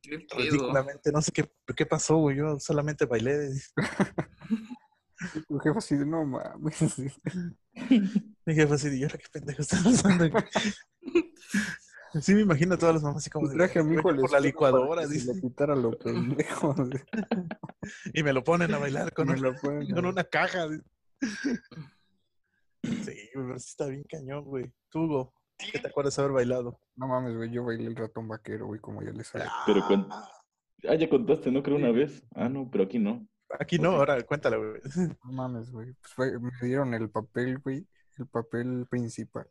Ridículamente, 0.04 1.12
no 1.12 1.22
sé 1.22 1.32
qué, 1.32 1.52
qué 1.76 1.86
pasó, 1.86 2.18
güey. 2.18 2.38
Yo 2.38 2.60
solamente 2.60 3.06
bailé. 3.06 3.50
Tu 5.48 5.58
jefa 5.64 5.80
así 5.80 5.96
de 5.96 6.06
no 6.06 6.24
mames. 6.24 7.00
Mi 8.46 8.54
jefe 8.54 8.74
así 8.74 8.90
de, 8.90 8.98
"¿Y 8.98 9.04
ahora 9.04 9.18
qué 9.18 9.26
pendejo 9.32 9.62
está 9.64 9.82
pasando? 9.84 10.26
Sí, 12.22 12.34
me 12.34 12.42
imagino 12.42 12.76
a 12.76 12.78
todas 12.78 12.96
las 12.96 13.04
mamás 13.04 13.18
así 13.18 13.30
como 13.30 13.50
Traje 13.50 13.80
a 13.80 13.84
mi 13.84 13.96
hijo 13.96 14.08
"Vete 14.10 14.22
por 14.22 14.32
la 14.32 14.40
licuadora, 14.40 15.06
dice, 15.06 15.34
le 15.34 15.42
quitara 15.42 15.76
lo 15.76 15.92
pendejo. 15.98 16.76
y 18.14 18.24
me 18.24 18.34
lo 18.34 18.44
ponen 18.44 18.74
a 18.74 18.78
bailar 18.78 19.14
con, 19.14 19.30
una 19.30 20.24
caja. 20.24 20.68
Sí, 22.84 23.30
güey, 23.34 23.48
pero 23.48 23.60
sí 23.60 23.70
está 23.70 23.88
bien 23.88 24.04
cañón, 24.04 24.44
güey. 24.44 24.72
Tú, 24.90 25.06
Hugo, 25.06 25.34
¿qué 25.58 25.80
te 25.80 25.88
acuerdas 25.88 26.16
de 26.16 26.22
haber 26.22 26.34
bailado? 26.36 26.80
No 26.96 27.08
mames, 27.08 27.36
güey, 27.36 27.50
yo 27.50 27.64
bailé 27.64 27.88
el 27.88 27.96
ratón 27.96 28.28
vaquero, 28.28 28.68
güey, 28.68 28.80
como 28.80 29.02
ya 29.02 29.10
les 29.12 29.26
sabía. 29.28 29.52
Pero 29.66 29.82
cuen- 29.88 30.08
Ah, 30.88 30.94
ya 30.94 31.10
contaste, 31.10 31.52
¿no? 31.52 31.64
Creo 31.64 31.78
una 31.78 31.92
vez. 31.92 32.24
Ah, 32.36 32.48
no, 32.48 32.70
pero 32.70 32.84
aquí 32.84 33.00
no. 33.00 33.28
Aquí 33.60 33.80
no, 33.80 33.92
ahora 33.92 34.22
cuéntalo, 34.24 34.60
güey. 34.60 34.82
No 35.24 35.32
mames, 35.32 35.72
güey. 35.72 35.94
Pues 35.94 36.14
fue- 36.14 36.40
me 36.40 36.52
dieron 36.62 36.94
el 36.94 37.10
papel, 37.10 37.58
güey, 37.60 37.88
el 38.20 38.28
papel 38.28 38.86
principal 38.88 39.48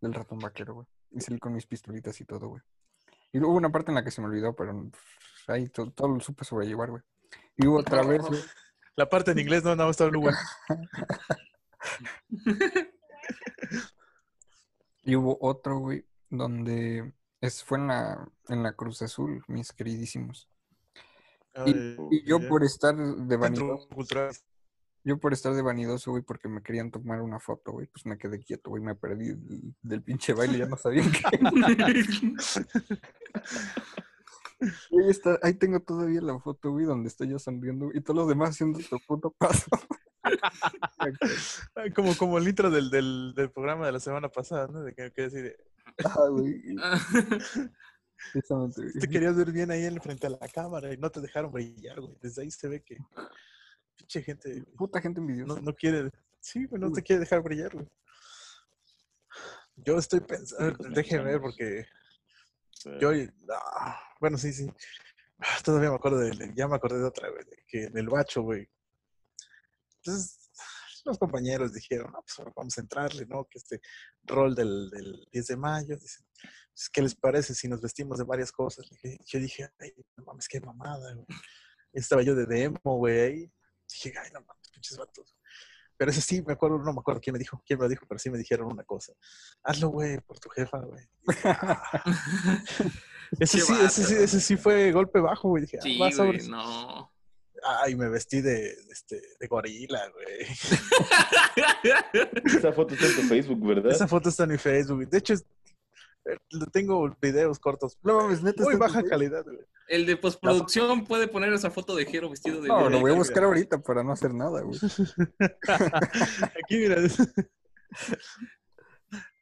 del 0.00 0.14
ratón 0.14 0.40
vaquero, 0.40 0.74
güey. 0.74 0.86
Y 1.14 1.20
salí 1.20 1.38
con 1.38 1.54
mis 1.54 1.66
pistolitas 1.66 2.20
y 2.20 2.24
todo, 2.24 2.48
güey. 2.48 2.62
Y 3.32 3.38
hubo 3.38 3.52
una 3.54 3.70
parte 3.70 3.90
en 3.90 3.96
la 3.96 4.04
que 4.04 4.10
se 4.10 4.20
me 4.20 4.26
olvidó, 4.26 4.54
pero 4.54 4.72
pues, 4.90 5.02
ahí 5.48 5.68
to- 5.68 5.90
todo, 5.90 6.08
lo 6.08 6.20
supe 6.20 6.44
sobrellevar, 6.44 6.90
güey. 6.90 7.02
Y 7.56 7.66
hubo 7.66 7.78
otra 7.78 8.02
vez, 8.02 8.22
güey. 8.22 8.40
La 8.96 9.08
parte 9.08 9.32
en 9.32 9.40
inglés 9.40 9.64
no, 9.64 9.74
no, 9.74 9.90
está 9.90 10.04
en 10.04 10.14
Hugo. 10.14 10.30
Y 15.02 15.16
hubo 15.16 15.36
otro, 15.40 15.78
güey, 15.78 16.06
donde 16.30 17.12
es, 17.40 17.64
fue 17.64 17.78
en 17.78 17.88
la, 17.88 18.28
en 18.48 18.62
la 18.62 18.72
Cruz 18.72 19.02
Azul, 19.02 19.42
mis 19.48 19.72
queridísimos. 19.72 20.48
Ay, 21.54 21.96
Y 22.10 22.22
yo 22.24 22.46
por 22.48 22.64
estar 22.64 22.94
de 22.96 23.36
vanidoso. 23.36 23.88
Yo 25.04 25.18
por 25.18 25.32
estar 25.32 25.54
de 25.54 25.62
vanidoso, 25.62 26.10
güey, 26.10 26.22
porque 26.22 26.48
me 26.48 26.62
querían 26.62 26.90
tomar 26.90 27.20
una 27.22 27.38
foto, 27.38 27.72
güey, 27.72 27.86
pues 27.86 28.06
me 28.06 28.16
quedé 28.18 28.40
quieto, 28.40 28.70
güey, 28.70 28.82
me 28.82 28.94
perdí 28.94 29.28
del, 29.34 29.74
del 29.82 30.02
pinche 30.02 30.32
baile, 30.32 30.58
ya 30.58 30.66
no 30.66 30.76
sabía 30.76 31.04
qué. 31.04 31.38
Ahí 34.60 35.10
está, 35.10 35.38
ahí 35.42 35.54
tengo 35.54 35.80
todavía 35.80 36.22
la 36.22 36.38
foto, 36.38 36.70
güey, 36.70 36.86
donde 36.86 37.08
estoy 37.08 37.28
yo 37.28 37.38
sonriendo 37.38 37.90
y 37.92 38.00
todos 38.00 38.16
los 38.20 38.28
demás 38.28 38.50
haciendo 38.50 38.80
su 38.80 38.98
puto 39.06 39.30
paso. 39.32 39.66
Como, 41.94 42.16
como 42.16 42.38
el 42.38 42.48
intro 42.48 42.70
del, 42.70 42.88
del, 42.88 43.34
del 43.36 43.50
programa 43.50 43.84
de 43.84 43.92
la 43.92 44.00
semana 44.00 44.30
pasada, 44.30 44.68
¿no? 44.68 44.80
De 44.82 44.94
que, 44.94 45.12
que 45.12 45.22
decir, 45.22 45.56
Ah, 46.04 46.28
güey. 46.30 46.62
te 49.00 49.08
querías 49.08 49.36
ver 49.36 49.52
bien 49.52 49.70
ahí 49.70 49.84
en 49.84 50.00
frente 50.00 50.26
a 50.26 50.30
la 50.30 50.48
cámara 50.48 50.92
y 50.92 50.96
no 50.96 51.10
te 51.10 51.20
dejaron 51.20 51.52
brillar, 51.52 52.00
güey. 52.00 52.16
Desde 52.22 52.42
ahí 52.42 52.50
se 52.50 52.68
ve 52.68 52.82
que 52.82 52.96
pinche 53.96 54.22
gente 54.22 54.62
Puta 54.76 55.00
gente 55.00 55.20
envidiosa. 55.20 55.54
no, 55.54 55.60
no 55.60 55.74
quiere, 55.74 56.10
sí, 56.40 56.66
güey, 56.66 56.80
no 56.80 56.92
te 56.92 57.02
quiere 57.02 57.20
dejar 57.20 57.42
brillar, 57.42 57.72
güey. 57.72 57.86
Yo 59.76 59.98
estoy 59.98 60.20
pensando, 60.20 60.70
Ricos 60.70 60.94
déjeme 60.94 61.24
ver 61.24 61.40
porque 61.40 61.86
yo, 63.00 63.10
ah, 63.50 64.00
bueno, 64.20 64.38
sí, 64.38 64.52
sí. 64.52 64.70
Ah, 65.38 65.58
Todavía 65.64 65.90
me 65.90 65.96
acuerdo 65.96 66.18
de, 66.18 66.52
ya 66.54 66.68
me 66.68 66.76
acordé 66.76 66.98
de 66.98 67.04
otra, 67.04 67.28
güey, 67.28 67.44
de 67.44 67.64
que 67.66 67.84
en 67.84 67.96
el 67.96 68.08
bacho, 68.08 68.42
güey. 68.42 68.68
Entonces, 69.96 70.50
los 71.04 71.18
compañeros 71.18 71.72
dijeron, 71.72 72.12
no, 72.12 72.22
pues 72.22 72.54
vamos 72.54 72.78
a 72.78 72.80
entrarle, 72.80 73.26
¿no? 73.26 73.44
Que 73.44 73.58
este 73.58 73.80
rol 74.22 74.54
del, 74.54 74.90
del 74.90 75.26
10 75.32 75.46
de 75.46 75.56
mayo, 75.56 75.96
dicen, 75.96 76.26
pues, 76.74 76.88
¿qué 76.92 77.02
les 77.02 77.14
parece 77.14 77.54
si 77.54 77.68
nos 77.68 77.80
vestimos 77.80 78.18
de 78.18 78.24
varias 78.24 78.52
cosas? 78.52 78.86
Yo 79.26 79.38
dije, 79.38 79.68
ay, 79.78 79.92
no 80.16 80.24
mames, 80.24 80.48
qué 80.48 80.60
mamada, 80.60 81.14
güey. 81.14 81.26
Estaba 81.92 82.22
yo 82.22 82.34
de 82.34 82.46
demo, 82.46 82.78
güey, 82.82 83.20
ahí. 83.20 83.52
Dije, 83.88 84.12
ay, 84.22 84.30
no 84.32 84.40
mames, 84.40 84.68
pinches 84.72 84.96
vatos. 84.96 85.36
Pero 85.96 86.10
ese 86.10 86.20
sí, 86.20 86.42
me 86.42 86.54
acuerdo, 86.54 86.78
no 86.78 86.92
me 86.92 86.98
acuerdo 87.00 87.20
quién 87.20 87.32
me 87.34 87.38
dijo, 87.38 87.62
quién 87.64 87.78
me 87.78 87.84
lo 87.84 87.88
dijo, 87.88 88.04
pero 88.08 88.18
sí 88.18 88.28
me 88.28 88.38
dijeron 88.38 88.66
una 88.72 88.82
cosa. 88.82 89.12
Hazlo, 89.62 89.90
güey, 89.90 90.18
por 90.20 90.40
tu 90.40 90.48
jefa, 90.48 90.80
güey. 90.80 91.04
Ese 93.40 93.58
Qué 93.58 93.64
sí, 93.64 93.72
ese 93.82 94.04
sí, 94.04 94.14
ese 94.14 94.40
sí 94.40 94.56
fue 94.56 94.92
golpe 94.92 95.18
bajo, 95.18 95.48
güey. 95.48 95.62
Dije, 95.62 95.78
ah, 95.78 95.82
Sí, 95.82 95.98
va, 95.98 96.10
güey, 96.10 96.46
no. 96.48 97.10
Ay, 97.82 97.96
me 97.96 98.08
vestí 98.08 98.40
de, 98.42 98.52
de, 98.52 98.92
este, 98.92 99.20
de 99.40 99.46
gorila, 99.46 100.08
güey. 100.10 100.46
Esa 102.44 102.72
foto 102.72 102.94
está 102.94 103.06
en 103.06 103.14
tu 103.16 103.22
Facebook, 103.22 103.66
¿verdad? 103.66 103.90
Esa 103.92 104.06
foto 104.06 104.28
está 104.28 104.44
en 104.44 104.50
mi 104.50 104.58
Facebook. 104.58 105.08
De 105.08 105.18
hecho, 105.18 105.34
es- 105.34 105.44
lo 106.50 106.66
tengo 106.66 107.14
videos 107.20 107.58
cortos. 107.58 107.98
No 108.02 108.16
mames, 108.16 108.42
neta. 108.42 108.62
Muy 108.64 108.76
baja 108.76 109.02
calidad, 109.02 109.44
güey. 109.44 109.58
El 109.88 110.06
de 110.06 110.16
postproducción 110.16 111.04
puede 111.04 111.28
poner 111.28 111.52
esa 111.52 111.70
foto 111.70 111.94
de 111.94 112.06
Jero 112.06 112.30
vestido 112.30 112.62
de 112.62 112.68
No, 112.68 112.88
lo 112.88 113.00
voy 113.00 113.12
a 113.12 113.14
buscar 113.14 113.38
mira. 113.42 113.46
ahorita 113.48 113.78
para 113.82 114.02
no 114.02 114.12
hacer 114.12 114.32
nada, 114.32 114.62
güey. 114.62 114.78
Aquí, 116.64 116.76
mira. 116.78 116.96
No, 117.02 117.10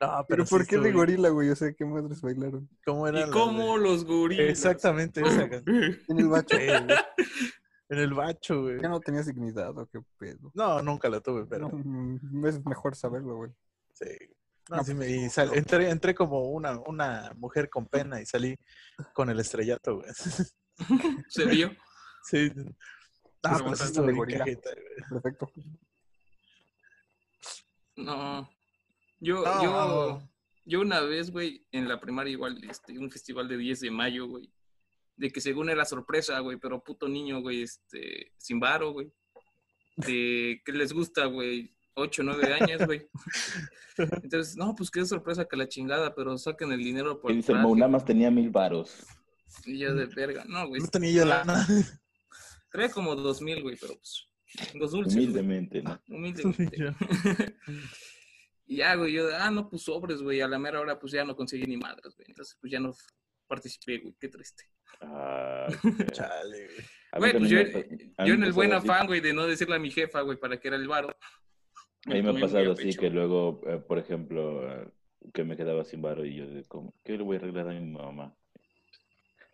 Pero 0.00 0.24
pero 0.28 0.44
¿por 0.46 0.66
qué 0.66 0.76
de 0.78 0.88
estuvo- 0.88 0.98
gorila, 1.00 1.28
güey? 1.30 1.48
O 1.50 1.56
sea, 1.56 1.72
¿qué 1.72 1.84
madres 1.84 2.20
bailaron? 2.20 2.68
¿Cómo 2.84 3.06
era 3.06 3.20
¿Y 3.20 3.24
de- 3.26 3.30
cómo 3.30 3.78
los 3.78 4.04
gorilas? 4.04 4.48
Exactamente, 4.48 5.20
esa 5.22 5.48
canción. 5.48 5.64
En 6.08 6.18
el 6.18 6.28
bacho. 6.28 6.56
Güey. 6.56 6.68
En 7.88 7.98
el 7.98 8.14
bacho, 8.14 8.62
güey. 8.62 8.80
Ya 8.82 8.88
no 8.88 9.00
tenías 9.00 9.26
dignidad, 9.26 9.76
¿o 9.78 9.86
qué 9.86 10.00
pedo? 10.18 10.50
No, 10.54 10.82
nunca 10.82 11.08
la 11.08 11.20
tuve, 11.20 11.46
pero 11.46 11.68
No, 11.68 11.78
mm, 11.84 12.46
es 12.46 12.64
mejor 12.66 12.96
saberlo, 12.96 13.36
güey. 13.36 13.50
sí. 13.94 14.06
No, 14.70 14.82
sí 14.84 14.94
me- 14.94 15.08
y 15.10 15.28
sal- 15.28 15.52
entré, 15.54 15.90
entré 15.90 16.14
como 16.14 16.48
una, 16.50 16.78
una 16.80 17.32
mujer 17.36 17.68
con 17.68 17.86
pena 17.86 18.20
y 18.20 18.26
salí 18.26 18.56
con 19.12 19.28
el 19.30 19.40
estrellato, 19.40 19.96
güey. 19.96 20.10
Se 21.28 21.44
vio. 21.46 21.70
Sí. 22.24 22.52
Ah, 23.42 23.60
estuvo 23.72 24.06
de 24.06 24.12
gorila. 24.12 24.38
cajeta. 24.38 24.70
Perfecto. 25.10 25.50
No. 27.96 28.48
Yo, 29.20 29.42
No, 29.44 29.62
yo, 29.62 30.22
yo 30.64 30.80
una 30.80 31.00
vez, 31.00 31.30
güey, 31.30 31.66
en 31.72 31.88
la 31.88 32.00
primaria 32.00 32.32
igual, 32.32 32.62
este, 32.68 32.98
un 32.98 33.10
festival 33.10 33.48
de 33.48 33.56
10 33.56 33.80
de 33.80 33.90
mayo, 33.90 34.26
güey. 34.26 34.52
De 35.16 35.30
que 35.30 35.40
según 35.40 35.68
era 35.68 35.84
sorpresa, 35.84 36.38
güey, 36.40 36.56
pero 36.58 36.82
puto 36.82 37.08
niño, 37.08 37.40
güey, 37.40 37.62
este, 37.62 38.32
sin 38.38 38.58
varo, 38.60 38.92
güey. 38.92 39.12
De 39.96 40.62
que 40.64 40.72
les 40.72 40.92
gusta, 40.92 41.26
güey, 41.26 41.76
8, 41.94 42.22
9 42.22 42.54
años, 42.54 42.86
güey. 42.86 43.06
Entonces, 43.96 44.56
no, 44.56 44.74
pues 44.74 44.90
qué 44.90 45.04
sorpresa 45.04 45.44
que 45.44 45.56
la 45.56 45.68
chingada, 45.68 46.14
pero 46.14 46.36
saquen 46.38 46.72
el 46.72 46.82
dinero 46.82 47.20
por 47.20 47.30
Y 47.30 47.34
el 47.34 47.40
dice, 47.40 47.52
traje. 47.52 47.66
Mounamas 47.66 48.04
tenía 48.04 48.30
mil 48.30 48.50
varos. 48.50 49.04
Y 49.66 49.78
yo 49.78 49.94
de 49.94 50.06
verga, 50.06 50.44
no, 50.46 50.66
güey. 50.68 50.80
No 50.80 50.88
tenía 50.88 51.10
yo 51.10 51.24
lana. 51.24 51.66
Trae 52.70 52.90
como 52.90 53.14
dos 53.14 53.42
mil, 53.42 53.62
güey, 53.62 53.76
pero 53.78 53.94
pues, 53.94 54.26
los 54.74 54.92
dulces. 54.92 55.14
Humildemente, 55.14 55.82
¿no? 55.82 56.00
Humildemente. 56.08 56.76
y 58.66 58.76
ya, 58.76 58.94
güey, 58.94 59.12
yo, 59.12 59.28
ah, 59.36 59.50
no, 59.50 59.68
pues 59.68 59.82
sobres, 59.82 60.22
güey. 60.22 60.40
A 60.40 60.48
la 60.48 60.58
mera 60.58 60.80
hora, 60.80 60.98
pues 60.98 61.12
ya 61.12 61.24
no 61.24 61.36
conseguí 61.36 61.66
ni 61.66 61.76
madres, 61.76 62.14
güey. 62.16 62.26
Entonces, 62.28 62.56
pues 62.60 62.72
ya 62.72 62.80
no 62.80 62.94
participé, 63.46 63.98
güey. 63.98 64.16
Qué 64.18 64.28
triste. 64.28 64.64
Ah, 65.02 65.66
Chale, 66.12 66.68
güey. 66.68 66.86
Güey, 67.18 67.38
pues 67.38 67.50
yo, 67.50 67.58
me 67.58 68.26
yo 68.26 68.34
en 68.34 68.44
el 68.44 68.52
buen 68.52 68.72
afán, 68.72 69.06
güey, 69.06 69.20
de 69.20 69.34
no 69.34 69.46
decirle 69.46 69.76
a 69.76 69.78
mi 69.78 69.90
jefa, 69.90 70.22
güey, 70.22 70.38
para 70.38 70.58
que 70.58 70.68
era 70.68 70.78
el 70.78 70.88
varo. 70.88 71.14
A 72.06 72.10
mí 72.10 72.22
me 72.22 72.30
ha 72.30 72.40
pasado 72.40 72.72
así 72.72 72.94
que 72.94 73.10
luego, 73.10 73.60
eh, 73.66 73.78
por 73.78 73.98
ejemplo, 73.98 74.68
eh, 74.68 74.88
que 75.32 75.44
me 75.44 75.56
quedaba 75.56 75.84
sin 75.84 76.02
varo 76.02 76.24
y 76.24 76.34
yo 76.34 76.46
de 76.46 76.64
como, 76.64 76.94
¿qué 77.04 77.16
le 77.16 77.22
voy 77.22 77.36
a 77.36 77.40
arreglar 77.40 77.68
a 77.68 77.72
mi 77.72 77.86
mamá? 77.86 78.34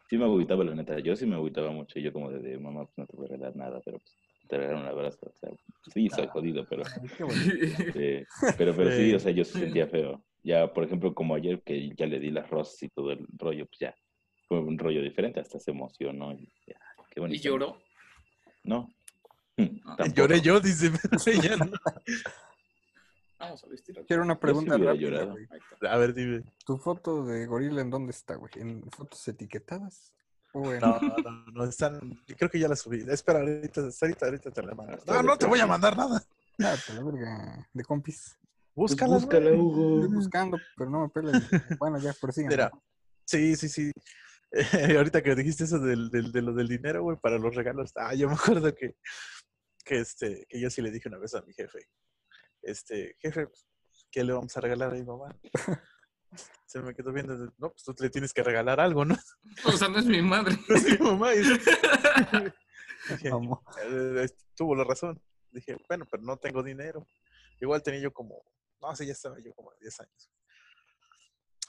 Sí 0.09 0.17
me 0.17 0.25
agüitaba, 0.25 0.65
la 0.65 0.75
neta. 0.75 0.99
Yo 1.01 1.15
sí 1.15 1.27
me 1.27 1.35
agüitaba 1.35 1.71
mucho. 1.71 1.99
y 1.99 2.03
Yo 2.03 2.13
como 2.13 2.31
de, 2.31 2.41
de, 2.41 2.59
mamá, 2.59 2.87
pues 2.87 2.97
no 2.97 3.07
te 3.07 3.17
voy 3.17 3.27
a 3.27 3.29
arreglar 3.29 3.57
nada, 3.57 3.81
pero 3.85 3.99
pues 3.99 4.17
te 4.49 4.57
regalaron 4.57 4.85
un 4.85 4.89
abrazo. 4.89 5.19
O 5.27 5.35
sea, 5.35 5.51
sí, 5.93 6.09
soy 6.09 6.27
jodido, 6.29 6.67
pero, 6.67 6.83
eh, 7.95 8.25
pero, 8.57 8.75
pero 8.75 8.91
sí, 8.93 9.13
o 9.15 9.19
sea, 9.19 9.33
yo 9.33 9.45
sí 9.45 9.59
sentía 9.59 9.87
feo. 9.87 10.25
Ya, 10.43 10.73
por 10.73 10.85
ejemplo, 10.85 11.15
como 11.15 11.35
ayer 11.35 11.61
que 11.63 11.95
ya 11.95 12.07
le 12.07 12.21
di 12.21 12.31
las 12.31 12.49
rosas 12.49 12.83
y 12.83 12.89
todo 12.89 13.13
el 13.13 13.27
rollo, 13.37 13.67
pues 13.67 13.81
ya 13.81 13.95
fue 14.49 14.61
un 14.61 14.79
rollo 14.79 15.03
diferente, 15.03 15.41
hasta 15.41 15.59
se 15.59 15.73
emocionó. 15.73 16.33
Y, 16.33 16.51
ya, 16.67 16.81
qué 17.11 17.21
bonito. 17.21 17.37
y 17.37 17.43
lloró. 17.43 17.77
No. 18.65 18.89
Ah. 19.59 19.97
Tampoco. 19.97 20.15
Lloré 20.15 20.41
yo, 20.41 20.61
dice. 20.61 20.91
Vamos 23.39 23.63
a 23.63 23.69
vestir. 23.69 24.05
Quiero 24.07 24.23
una 24.23 24.39
pregunta 24.39 24.77
rápida, 24.77 25.25
güey. 25.25 25.47
A 25.89 25.97
ver, 25.97 26.13
dime. 26.13 26.43
¿Tu 26.67 26.77
foto 26.77 27.25
de 27.25 27.47
gorila 27.47 27.81
en 27.81 27.91
dónde 27.91 28.11
está, 28.11 28.35
güey? 28.35 28.51
¿En 28.57 28.83
fotos 28.91 29.27
etiquetadas? 29.29 30.13
¿O 30.53 30.73
en- 30.73 30.81
No, 30.81 30.99
no, 31.01 31.15
no, 31.23 31.45
no, 31.53 31.65
están. 31.65 32.01
yo 32.27 32.37
Creo 32.37 32.51
que 32.51 32.59
ya 32.59 32.67
la 32.69 32.75
subí. 32.75 33.05
Espera, 33.09 33.39
ahorita, 33.41 33.83
ahorita, 34.01 34.27
ahorita 34.27 34.51
te 34.51 34.63
la 34.63 34.75
mando. 34.75 34.95
Hasta 34.95 35.13
No, 35.15 35.23
no 35.23 35.37
te 35.39 35.47
voy 35.47 35.61
a 35.61 35.67
mandar 35.67 35.97
nada. 35.97 36.21
Ah, 36.61 36.75
te 36.85 36.95
la 36.95 37.05
verga, 37.05 37.69
de 37.73 37.85
compis. 37.85 38.37
Pues 38.75 38.93
Búscala. 38.93 39.19
güey. 39.19 39.57
Hugo. 39.57 40.01
Estoy 40.03 40.15
buscando, 40.17 40.59
pero 40.77 40.91
no 40.91 41.03
me 41.03 41.09
pelan. 41.09 41.41
Bueno, 41.79 41.99
ya, 42.01 42.13
por 42.15 42.37
Mira, 42.37 42.73
sí, 43.25 43.55
sí, 43.55 43.69
sí. 43.69 43.93
Eh, 44.51 44.97
ahorita 44.99 45.23
que 45.23 45.35
dijiste 45.37 45.65
eso 45.65 45.79
del, 45.79 46.11
del, 46.11 46.33
de 46.33 46.43
lo 46.43 46.53
del 46.55 46.67
dinero, 46.69 47.03
güey, 47.03 47.17
para 47.19 47.39
los 47.39 47.55
regalos. 47.55 47.93
Ah, 47.97 48.15
yo 48.15 48.29
me 48.29 48.35
acuerdo 48.35 48.75
que, 48.75 48.97
que, 49.89 49.99
este, 50.01 50.47
que 50.49 50.61
yo 50.61 50.69
sí 50.69 50.83
le 50.83 50.91
dije 50.91 51.09
una 51.09 51.19
vez 51.19 51.35
a 51.35 51.41
mi 51.43 51.55
jefe. 51.55 51.89
Este, 52.63 53.17
jefe, 53.21 53.49
¿qué 54.11 54.23
le 54.23 54.35
vamos 54.35 54.55
a 54.57 54.61
regalar 54.61 54.91
a 54.91 54.95
mi 54.95 55.03
mamá? 55.03 55.35
Se 56.67 56.81
me 56.83 56.95
quedó 56.95 57.11
viendo. 57.13 57.35
No, 57.57 57.71
pues 57.73 57.83
tú 57.85 57.95
le 57.99 58.11
tienes 58.11 58.35
que 58.35 58.43
regalar 58.43 58.81
algo, 58.81 59.07
¿no? 59.07 59.17
O 59.65 59.73
sea, 59.73 59.89
no 59.89 59.99
es 59.99 60.05
mi 60.05 60.21
madre. 60.21 60.55
Sí, 60.85 60.99
mamá. 61.03 61.35
Y 61.35 61.39
dije, 63.09 63.31
eh, 63.83 64.29
tuvo 64.55 64.75
la 64.77 64.85
razón. 64.85 65.23
Dije, 65.51 65.77
bueno, 65.89 66.07
pero 66.11 66.23
no 66.23 66.37
tengo 66.37 66.63
dinero. 66.63 67.07
Igual 67.61 67.83
tenía 67.83 68.01
yo 68.01 68.13
como, 68.13 68.45
no 68.83 68.95
sé, 68.95 69.07
ya 69.07 69.13
estaba 69.13 69.41
yo 69.41 69.55
como 69.55 69.71
de 69.73 69.79
10 69.81 70.01
años. 70.01 70.31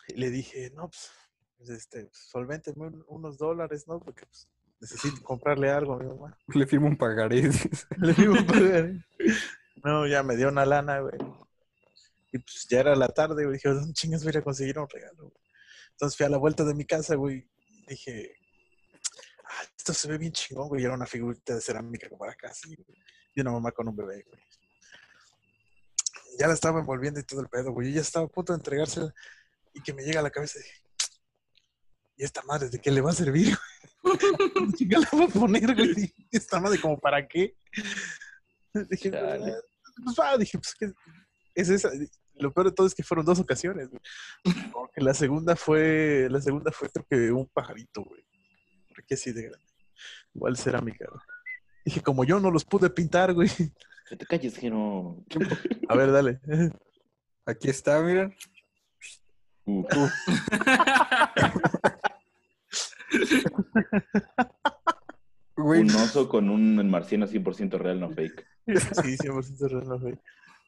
Y 0.10 0.16
le 0.16 0.30
dije, 0.30 0.72
no, 0.72 0.90
pues, 0.90 1.10
pues, 1.58 1.70
este, 1.70 2.10
solvénteme 2.12 2.88
un- 2.88 3.06
unos 3.08 3.38
dólares, 3.38 3.88
¿no? 3.88 4.00
Porque 4.02 4.26
pues, 4.26 4.50
necesito 4.80 5.22
comprarle 5.24 5.70
algo 5.70 5.94
a 5.94 6.00
mi 6.00 6.06
mamá. 6.08 6.38
Le 6.54 6.66
firmo 6.66 6.88
un 6.88 6.98
pagaré. 6.98 7.42
dices. 7.42 7.88
Le 7.98 8.14
digo, 8.14 8.36
"Pagar". 8.46 8.94
no, 9.84 10.08
ya 10.08 10.24
me 10.24 10.36
dio 10.36 10.50
una 10.50 10.66
lana, 10.66 11.00
güey. 11.00 11.18
Y 12.32 12.40
pues 12.40 12.68
ya 12.70 12.80
era 12.80 12.96
la 12.96 13.08
tarde, 13.08 13.44
güey. 13.44 13.56
Dije, 13.58 13.70
¿dónde 13.70 13.94
chingas 13.94 14.24
voy 14.24 14.30
a 14.30 14.32
ir 14.32 14.38
a 14.38 14.44
conseguir 14.44 14.80
un 14.80 14.88
regalo? 14.90 15.24
güey?". 15.24 15.38
Entonces 15.92 16.16
fui 16.16 16.26
a 16.26 16.30
la 16.30 16.38
vuelta 16.38 16.64
de 16.64 16.74
mi 16.74 16.86
casa, 16.86 17.16
güey. 17.16 17.46
Dije, 17.88 18.34
ah, 19.44 19.64
esto 19.78 19.94
se 19.94 20.08
ve 20.08 20.18
bien 20.18 20.32
chingón, 20.32 20.70
güey. 20.70 20.82
Y 20.82 20.86
Era 20.86 20.94
una 20.94 21.06
figurita 21.06 21.56
de 21.56 21.62
cerámica 21.62 22.08
como 22.08 22.20
para 22.20 22.32
acá, 22.32 22.50
así, 22.50 22.76
güey. 22.76 22.98
Y 23.36 23.42
una 23.42 23.52
mamá 23.52 23.72
con 23.72 23.88
un 23.88 23.96
bebé, 23.96 24.24
güey. 24.28 24.42
Ya 26.40 26.48
la 26.48 26.54
estaba 26.54 26.80
envolviendo 26.80 27.20
y 27.20 27.24
todo 27.24 27.42
el 27.42 27.50
pedo, 27.50 27.72
güey. 27.74 27.90
Yo 27.90 27.96
ya 27.96 28.02
estaba 28.02 28.26
a 28.26 28.30
punto 28.30 28.54
de 28.54 28.58
entregársela. 28.60 29.14
Y 29.74 29.82
que 29.82 29.94
me 29.94 30.04
llega 30.04 30.22
a 30.22 30.24
la 30.24 30.32
cabeza, 30.32 30.58
dije, 30.60 30.84
¿y 32.18 32.24
esta 32.24 32.42
madre 32.44 32.70
de 32.70 32.80
qué 32.80 32.92
le 32.92 33.02
va 33.02 33.12
a 33.12 33.14
servir? 33.14 33.48
güey? 33.48 33.69
¿Cómo 34.54 34.72
chinga 34.74 35.00
la 35.00 35.10
va 35.18 35.26
a 35.26 35.28
poner, 35.28 35.76
güey? 35.76 36.14
¿Esta 36.32 36.60
madre 36.60 36.80
como 36.80 37.00
para 37.00 37.28
qué? 37.28 37.56
Dije, 38.74 39.10
pues, 39.10 39.12
Chale. 39.12 39.52
ah, 39.54 39.58
pues 40.04 40.16
va, 40.20 40.38
dije, 40.38 40.58
pues 40.58 40.76
¿qué 40.76 40.92
es 41.56 41.70
esa. 41.70 41.90
Lo 42.36 42.54
peor 42.54 42.68
de 42.68 42.74
todo 42.74 42.88
es 42.88 42.96
que 42.96 43.04
fueron 43.04 43.26
dos 43.26 43.40
ocasiones, 43.40 43.90
güey. 43.90 44.02
Porque 44.72 45.02
la 45.02 45.14
segunda 45.14 45.56
fue, 45.56 46.28
la 46.30 46.42
segunda 46.42 46.72
fue 46.72 46.90
creo 46.90 47.06
que 47.10 47.32
un 47.32 47.48
pajarito, 47.48 48.04
güey. 48.04 48.24
Porque 48.88 49.16
así 49.16 49.32
de 49.34 49.44
grande. 49.44 49.66
Igual 50.34 50.58
cerámica, 50.58 51.06
güey. 51.10 51.22
Dije, 51.86 52.02
como 52.02 52.24
yo 52.24 52.40
no 52.40 52.52
los 52.52 52.64
pude 52.64 52.90
pintar, 52.90 53.34
güey. 53.34 53.50
Que 54.08 54.16
te 54.16 54.26
calles, 54.26 54.58
que 54.58 54.70
no. 54.70 55.24
A 55.90 55.96
ver, 55.96 56.12
dale. 56.12 56.40
Aquí 57.46 57.70
está, 57.70 58.00
miren. 58.02 58.36
Uf, 59.66 59.86
Güey, 65.56 65.82
un 65.82 65.90
oso 65.92 66.30
con 66.30 66.50
un 66.50 66.90
marciano 66.90 67.28
100% 67.28 67.78
real, 67.78 68.00
no 68.00 68.10
fake. 68.10 68.46
Sí, 68.66 69.18
100% 69.18 69.70
real, 69.70 70.00
güey. 70.00 70.18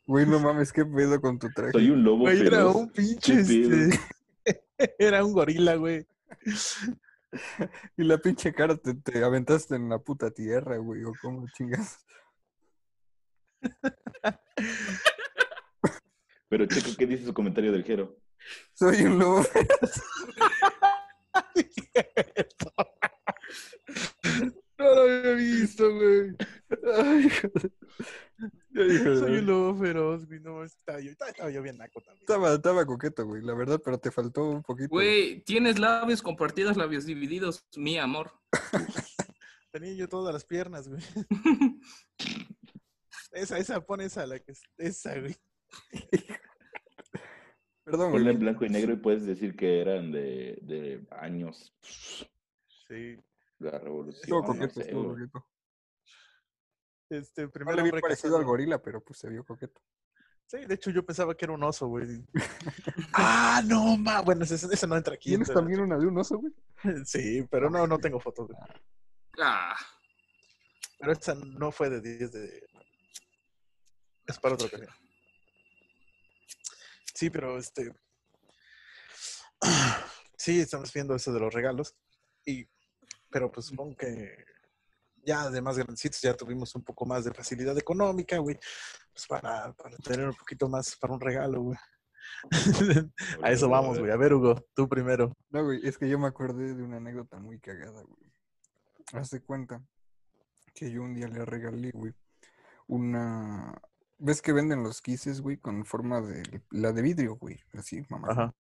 güey, 0.06 0.26
no 0.26 0.40
mames, 0.40 0.74
qué 0.74 0.84
pedo 0.86 1.22
con 1.22 1.40
tu 1.40 1.50
traje. 1.50 1.72
Soy 1.72 1.90
un 1.90 2.04
lobo 2.04 2.24
Güey, 2.24 2.46
era 2.46 2.68
un 2.68 2.92
pinche, 2.92 3.40
este... 3.40 3.98
Era 5.00 5.24
un 5.24 5.32
gorila, 5.32 5.76
güey. 5.76 6.06
Y 7.98 8.04
la 8.04 8.18
pinche 8.18 8.52
cara 8.52 8.76
te, 8.76 8.96
te 8.96 9.24
aventaste 9.24 9.76
en 9.76 9.88
la 9.90 10.00
puta 10.00 10.32
tierra, 10.32 10.78
güey, 10.78 11.04
o 11.04 11.14
cómo 11.22 11.46
chingas. 11.56 12.04
Pero 16.50 16.66
checo, 16.66 16.90
¿qué 16.98 17.06
dice 17.06 17.26
su 17.26 17.34
comentario 17.34 17.72
del 17.72 17.84
Jero? 17.84 18.18
Soy 18.74 19.04
un 19.04 19.20
lobo. 19.20 19.46
No 24.82 24.96
lo 24.96 25.02
había 25.02 25.34
visto, 25.34 25.94
güey. 25.94 26.36
Ay, 26.96 27.30
Soy 28.74 29.38
un 29.38 29.46
lobo 29.46 29.76
feroz, 29.76 30.26
güey. 30.26 30.40
No, 30.40 30.64
estaba 30.64 31.00
yo, 31.00 31.12
estaba 31.12 31.52
yo 31.52 31.62
bien 31.62 31.78
naco 31.78 32.02
también. 32.02 32.22
Estaba, 32.22 32.56
estaba 32.56 32.86
coqueto, 32.86 33.26
güey, 33.26 33.44
la 33.44 33.54
verdad, 33.54 33.80
pero 33.84 34.00
te 34.00 34.10
faltó 34.10 34.50
un 34.50 34.64
poquito. 34.64 34.90
Güey, 34.90 35.42
tienes 35.42 35.78
labios 35.78 36.24
compartidos, 36.24 36.78
labios 36.78 37.06
divididos, 37.06 37.64
mi 37.76 38.00
amor. 38.00 38.32
Tenía 39.72 39.94
yo 39.94 40.10
todas 40.10 40.34
las 40.34 40.46
piernas, 40.46 40.88
güey. 40.88 41.02
Esa, 43.34 43.58
esa, 43.60 43.80
pon 43.80 44.02
esa, 44.02 44.28
la 44.28 44.40
que 44.40 44.52
es 44.52 44.62
esa, 44.78 45.18
güey. 45.18 45.38
Perdón, 47.92 48.12
Ponle 48.14 48.32
en 48.32 48.40
blanco 48.40 48.66
y 48.66 48.70
negro 48.70 48.94
y 48.94 48.98
puedes 48.98 49.26
decir 49.26 49.56
que 49.56 49.82
eran 49.82 50.12
de, 50.12 50.58
de 50.62 51.06
años. 51.12 51.74
Sí. 52.88 53.18
La 53.60 53.78
revolución. 53.80 54.22
Estuvo 54.24 54.42
no 54.42 54.48
coqueto, 54.48 54.82
sé, 54.82 54.92
coqueto. 54.92 55.46
Este, 57.10 57.44
No 57.44 57.52
primer 57.52 57.76
le 57.76 57.84
vi 57.84 57.92
parecido 57.92 58.38
al 58.38 58.46
gorila, 58.46 58.82
pero 58.82 59.04
pues 59.04 59.20
se 59.20 59.30
vio 59.30 59.44
coqueto. 59.44 59.82
Sí, 60.48 60.66
de 60.66 60.74
hecho 60.76 60.90
yo 60.92 61.06
pensaba 61.06 61.36
que 61.36 61.46
era 61.46 61.54
un 61.54 61.64
oso, 61.64 61.88
güey. 61.88 62.26
ah, 63.14 63.62
no, 63.66 63.98
ma. 63.98 64.22
Bueno, 64.22 64.44
ese, 64.44 64.56
ese 64.56 64.88
no 64.88 64.98
entra 64.98 65.14
aquí. 65.16 65.30
¿Tienes 65.30 65.48
pero- 65.50 65.60
también 65.60 65.82
una 65.82 65.98
de 65.98 66.08
un 66.08 66.18
oso, 66.18 66.38
güey? 66.40 66.54
Sí, 67.06 67.46
pero 67.50 67.70
no, 67.70 67.86
no 67.88 67.98
tengo 68.00 68.20
fotos. 68.20 68.48
güey. 68.48 68.60
Ah, 69.40 69.76
Pero 71.00 71.12
esa 71.14 71.36
no 71.36 71.72
fue 71.72 71.90
de 71.90 72.02
10 72.02 72.32
de... 72.32 72.64
Es 74.28 74.40
para 74.40 74.56
otra 74.56 74.68
ocasión. 74.68 74.90
Sí, 77.22 77.30
pero 77.30 77.60
este... 77.60 77.94
Sí, 80.36 80.60
estamos 80.60 80.92
viendo 80.92 81.14
eso 81.14 81.32
de 81.32 81.40
los 81.40 81.54
regalos. 81.54 81.96
Y... 82.44 82.68
Pero 83.30 83.52
pues 83.52 83.68
supongo 83.68 83.96
que 83.96 84.44
ya 85.24 85.52
de 85.52 85.62
más 85.62 85.78
grandecitos 85.78 86.20
ya 86.20 86.34
tuvimos 86.34 86.74
un 86.74 86.84
poco 86.84 87.06
más 87.06 87.24
de 87.24 87.32
facilidad 87.32 87.78
económica, 87.78 88.40
güey. 88.40 88.58
Pues 89.14 89.28
para, 89.28 89.72
para 89.74 89.98
tener 89.98 90.30
un 90.30 90.34
poquito 90.34 90.68
más 90.68 90.96
para 90.96 91.14
un 91.14 91.22
regalo, 91.22 91.62
güey. 91.62 91.78
A 93.44 93.52
eso 93.52 93.70
vamos, 93.70 94.00
güey. 94.00 94.10
A 94.10 94.18
ver, 94.18 94.34
Hugo, 94.34 94.56
tú 94.74 94.90
primero. 94.90 95.32
No, 95.52 95.64
güey, 95.64 95.80
es 95.88 96.00
que 96.00 96.10
yo 96.10 96.18
me 96.18 96.28
acordé 96.28 96.74
de 96.74 96.82
una 96.82 96.98
anécdota 96.98 97.38
muy 97.38 97.60
cagada, 97.60 98.02
güey. 98.02 98.34
Haz 99.14 99.30
de 99.30 99.44
cuenta 99.44 99.80
que 100.74 100.92
yo 100.92 101.04
un 101.04 101.14
día 101.14 101.28
le 101.28 101.46
regalé, 101.46 101.92
güey, 101.92 102.16
una, 102.88 103.80
ves 104.22 104.42
que 104.42 104.54
venden 104.54 104.84
los 104.84 105.02
quises, 105.02 105.42
güey, 105.42 105.58
con 105.58 105.86
forma 105.86 106.22
de 106.22 106.62
la 106.70 106.94
de 106.94 107.02
vidrio, 107.02 107.36
güey. 107.36 107.60
Así, 107.78 108.06
mamá. 108.10 108.28
Ajá. 108.30 108.54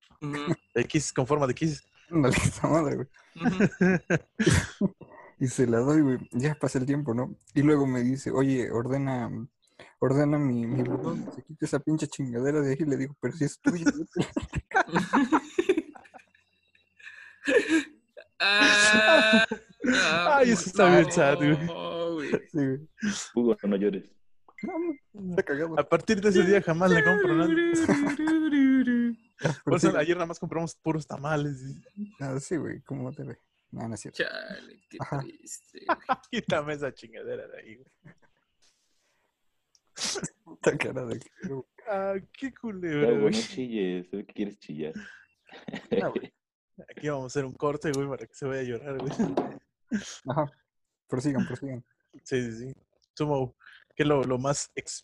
X 0.76 1.14
con 1.16 1.28
forma 1.28 1.48
de. 1.48 1.56
Ándale, 2.10 2.36
esa 2.44 2.68
madre, 2.68 2.96
güey. 2.96 3.08
Y 5.40 5.48
se 5.48 5.66
la 5.66 5.80
doy, 5.80 6.02
güey. 6.02 6.20
Ya 6.34 6.54
pasa 6.54 6.78
el 6.78 6.86
tiempo, 6.86 7.16
¿no? 7.16 7.36
Y 7.56 7.64
luego 7.64 7.88
me 7.88 8.02
dice, 8.02 8.30
oye, 8.30 8.70
ordena, 8.70 9.28
ordena 9.98 10.38
mi, 10.38 10.68
mi 10.68 10.84
botón, 10.84 11.28
se 11.34 11.42
quita 11.42 11.66
esa 11.66 11.80
pinche 11.80 12.06
chingadera 12.06 12.62
de 12.62 12.74
ahí. 12.74 12.78
Y 12.80 12.86
le 12.86 12.96
digo, 12.96 13.16
pero 13.20 13.36
si 13.36 13.46
es 13.46 13.60
tuya. 13.60 13.86
Ah, 18.40 19.48
Ay, 20.38 20.52
eso 20.52 20.70
está 20.70 21.36
bien 21.40 21.66
no, 21.66 22.14
güey. 22.14 22.30
Sí, 22.30 22.58
güey. 22.58 22.88
Hugo, 23.34 23.58
no 23.64 23.76
llores. 23.78 24.21
A 25.78 25.84
partir 25.84 26.22
de 26.22 26.30
ese 26.30 26.44
día 26.44 26.62
jamás 26.62 26.92
le 26.92 27.04
compro 27.04 27.36
nada. 27.36 27.50
Por 29.64 29.76
eso 29.76 29.98
ayer 29.98 30.16
nada 30.16 30.28
más 30.28 30.40
compramos 30.40 30.76
puros 30.76 31.08
tamales. 31.08 31.58
ah, 32.20 32.40
sí, 32.40 32.58
güey, 32.58 32.82
¿cómo 32.82 33.12
te 33.12 33.24
ve? 33.24 33.38
No, 33.72 33.88
no 33.88 33.96
es 33.96 34.02
cierto. 34.02 34.24
Chale, 34.24 34.82
qué 34.90 34.98
Ajá. 35.00 35.20
triste. 35.22 35.80
güey. 35.86 35.98
Quítame 36.32 36.74
esa 36.74 36.94
chingadera 36.94 37.48
de 37.48 37.58
ahí, 37.58 37.76
güey. 37.76 37.88
Esta 40.56 40.78
cara 40.78 41.06
de 41.06 41.20
Ah, 41.90 42.16
qué 42.34 42.54
culero, 42.54 43.08
Hugo, 43.08 43.16
no 43.16 43.22
güey. 43.22 43.34
chilles. 43.34 44.08
Se 44.10 44.18
ve 44.18 44.26
que 44.26 44.34
quieres 44.34 44.60
chillar. 44.60 44.94
ah, 46.04 46.08
güey. 46.10 46.32
Aquí 46.90 47.10
vamos 47.10 47.24
a 47.24 47.28
hacer 47.28 47.46
un 47.46 47.54
corte, 47.54 47.92
güey, 47.92 48.08
para 48.08 48.26
que 48.26 48.34
se 48.34 48.46
vaya 48.46 48.62
a 48.62 48.64
llorar, 48.64 48.98
güey. 49.00 49.12
Ajá. 50.30 50.52
Prosigan, 51.08 51.46
prosigan. 51.48 51.84
Sí, 52.24 52.42
sí, 52.44 52.52
sí. 52.58 52.74
Sumo, 53.16 53.56
¿qué 53.96 54.04
es 54.04 54.08
lo, 54.08 54.24
lo 54.24 54.38
más 54.38 54.72
ex- 54.76 55.04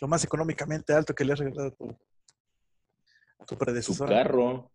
lo 0.00 0.08
más 0.08 0.24
económicamente 0.24 0.92
alto 0.92 1.14
que 1.14 1.24
le 1.24 1.32
has 1.32 1.38
regalado 1.38 1.68
a 1.68 1.74
tu, 1.74 1.90
a 3.40 3.44
tu 3.46 3.54
Su 3.54 3.58
predecesor? 3.58 4.08
carro. 4.08 4.70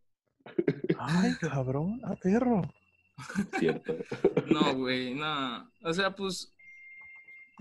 Ay, 0.99 1.33
cabrón, 1.39 1.99
ah, 2.03 2.15
perro. 2.21 2.61
Cierto. 3.57 3.95
No, 4.47 4.75
güey, 4.75 5.13
no. 5.15 5.71
O 5.83 5.93
sea, 5.93 6.13
pues, 6.15 6.53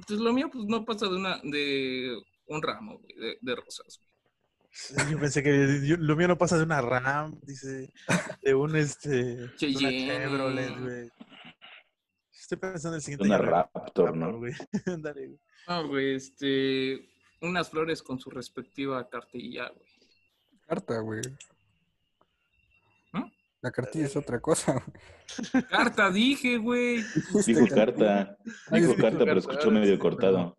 pues 0.07 0.19
lo 0.21 0.33
mío 0.33 0.51
pues 0.53 0.65
no 0.67 0.85
pasa 0.85 1.07
de 1.07 1.15
una 1.17 1.39
de 1.43 2.17
un 2.47 2.61
ramo, 2.63 2.99
güey, 2.99 3.15
de, 3.15 3.39
de 3.41 3.55
rosas. 3.57 3.99
güey. 4.01 5.11
Yo 5.13 5.21
pensé 5.21 5.43
que 5.43 5.87
yo- 5.87 5.97
lo 5.97 6.17
mío 6.17 6.27
no 6.29 6.37
pasa 6.37 6.59
de 6.59 6.65
una 6.65 6.81
RAM, 6.83 7.39
dice, 7.43 7.93
de 8.43 8.55
un 8.55 8.75
este, 8.77 9.09
de 9.09 9.45
una 9.45 9.57
Cheyenne. 9.57 10.07
Chevrolet, 10.09 10.79
güey. 10.81 11.11
Estoy 12.45 12.59
pensando 12.59 12.91
en 12.91 12.95
el 12.97 13.01
siguiente. 13.03 13.25
Una 13.25 13.37
año, 13.37 13.45
Raptor, 13.47 14.15
¿no? 14.15 14.37
güey. 14.39 14.53
Dale, 14.99 15.29
güey. 15.29 15.41
No, 15.67 15.89
güey, 15.89 16.15
este, 16.17 17.09
unas 17.41 17.71
flores 17.71 18.03
con 18.03 18.21
su 18.21 18.29
respectiva 18.29 19.09
cartilla, 19.09 19.71
güey. 19.71 19.89
Carta, 20.67 20.99
güey. 21.01 21.23
¿Ah? 23.15 23.31
La 23.63 23.71
cartilla 23.71 24.05
es 24.05 24.15
otra 24.17 24.41
cosa, 24.41 24.73
güey. 24.75 25.65
Carta 25.71 26.11
dije, 26.11 26.59
güey. 26.59 27.03
Dijo 27.47 27.67
carta. 27.75 28.37
Dijo 28.73 28.95
carta, 28.97 29.19
pero 29.21 29.39
escuchó 29.39 29.71
medio 29.71 29.99
cortado. 29.99 30.55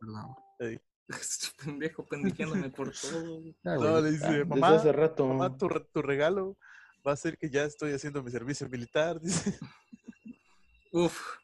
Perdón. 0.58 0.82
Este 1.08 1.50
pendejo 1.64 2.04
pendejeándome 2.08 2.72
por 2.72 2.92
todo, 2.92 3.42
güey. 3.42 3.56
Ya, 3.64 3.76
No, 3.76 4.02
le 4.02 4.08
Ah, 4.08 4.12
dice, 4.12 4.28
Desde 4.28 4.46
mamá, 4.46 4.70
hace 4.70 4.92
rato. 4.92 5.28
mamá 5.28 5.56
tu, 5.56 5.70
tu 5.94 6.02
regalo 6.02 6.58
va 7.08 7.12
a 7.12 7.16
ser 7.16 7.38
que 7.38 7.52
ya 7.52 7.64
estoy 7.64 7.92
haciendo 7.94 8.24
mi 8.24 8.32
servicio 8.32 8.68
militar, 8.70 9.22
dice. 9.22 9.56
Uf, 10.92 11.38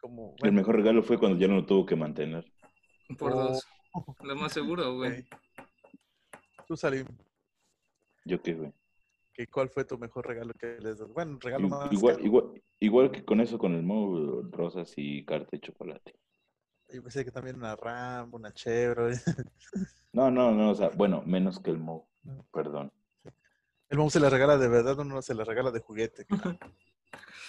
Como, 0.00 0.34
El 0.42 0.52
mejor 0.52 0.76
regalo 0.76 1.02
fue 1.02 1.18
cuando 1.18 1.38
ya 1.38 1.48
no 1.48 1.56
lo 1.56 1.66
tuvo 1.66 1.84
que 1.86 1.96
mantener. 1.96 2.44
por 3.18 3.32
Oh. 3.32 3.36
dos. 3.48 3.66
Lo 4.22 4.36
más 4.36 4.52
seguro, 4.52 4.94
güey. 4.94 5.26
Tú, 6.66 6.76
Salim, 6.76 7.06
Yo 8.24 8.42
qué, 8.42 8.54
güey. 8.54 8.72
¿qué, 9.32 9.46
¿cuál 9.46 9.68
fue 9.70 9.84
tu 9.84 9.96
mejor 9.98 10.26
regalo 10.26 10.52
que 10.54 10.78
les 10.80 10.98
das? 10.98 11.08
Bueno, 11.12 11.38
regalo 11.40 11.66
I- 11.66 11.70
más 11.70 11.92
Igual, 11.92 12.14
caro. 12.16 12.26
igual, 12.26 12.62
igual 12.80 13.10
que 13.10 13.24
con 13.24 13.40
eso, 13.40 13.58
con 13.58 13.74
el 13.74 13.82
modo 13.82 14.42
rosas 14.50 14.92
y 14.96 15.24
carta 15.24 15.48
de 15.52 15.60
chocolate. 15.60 16.14
Yo 16.92 17.02
pensé 17.02 17.24
que 17.24 17.30
también 17.30 17.56
una 17.56 17.74
RAM, 17.76 18.32
una 18.34 18.52
Chevrolet. 18.52 19.20
No, 20.12 20.30
no, 20.30 20.50
no, 20.52 20.70
o 20.70 20.74
sea, 20.74 20.88
bueno, 20.90 21.22
menos 21.26 21.60
que 21.60 21.70
el 21.70 21.78
Mo. 21.78 22.08
Perdón. 22.52 22.90
El 23.90 23.98
Mouse 23.98 24.14
se 24.14 24.20
la 24.20 24.30
regala 24.30 24.56
de 24.56 24.66
verdad, 24.68 24.98
uno 24.98 25.20
se 25.20 25.34
la 25.34 25.44
regala 25.44 25.70
de 25.70 25.80
juguete. 25.80 26.26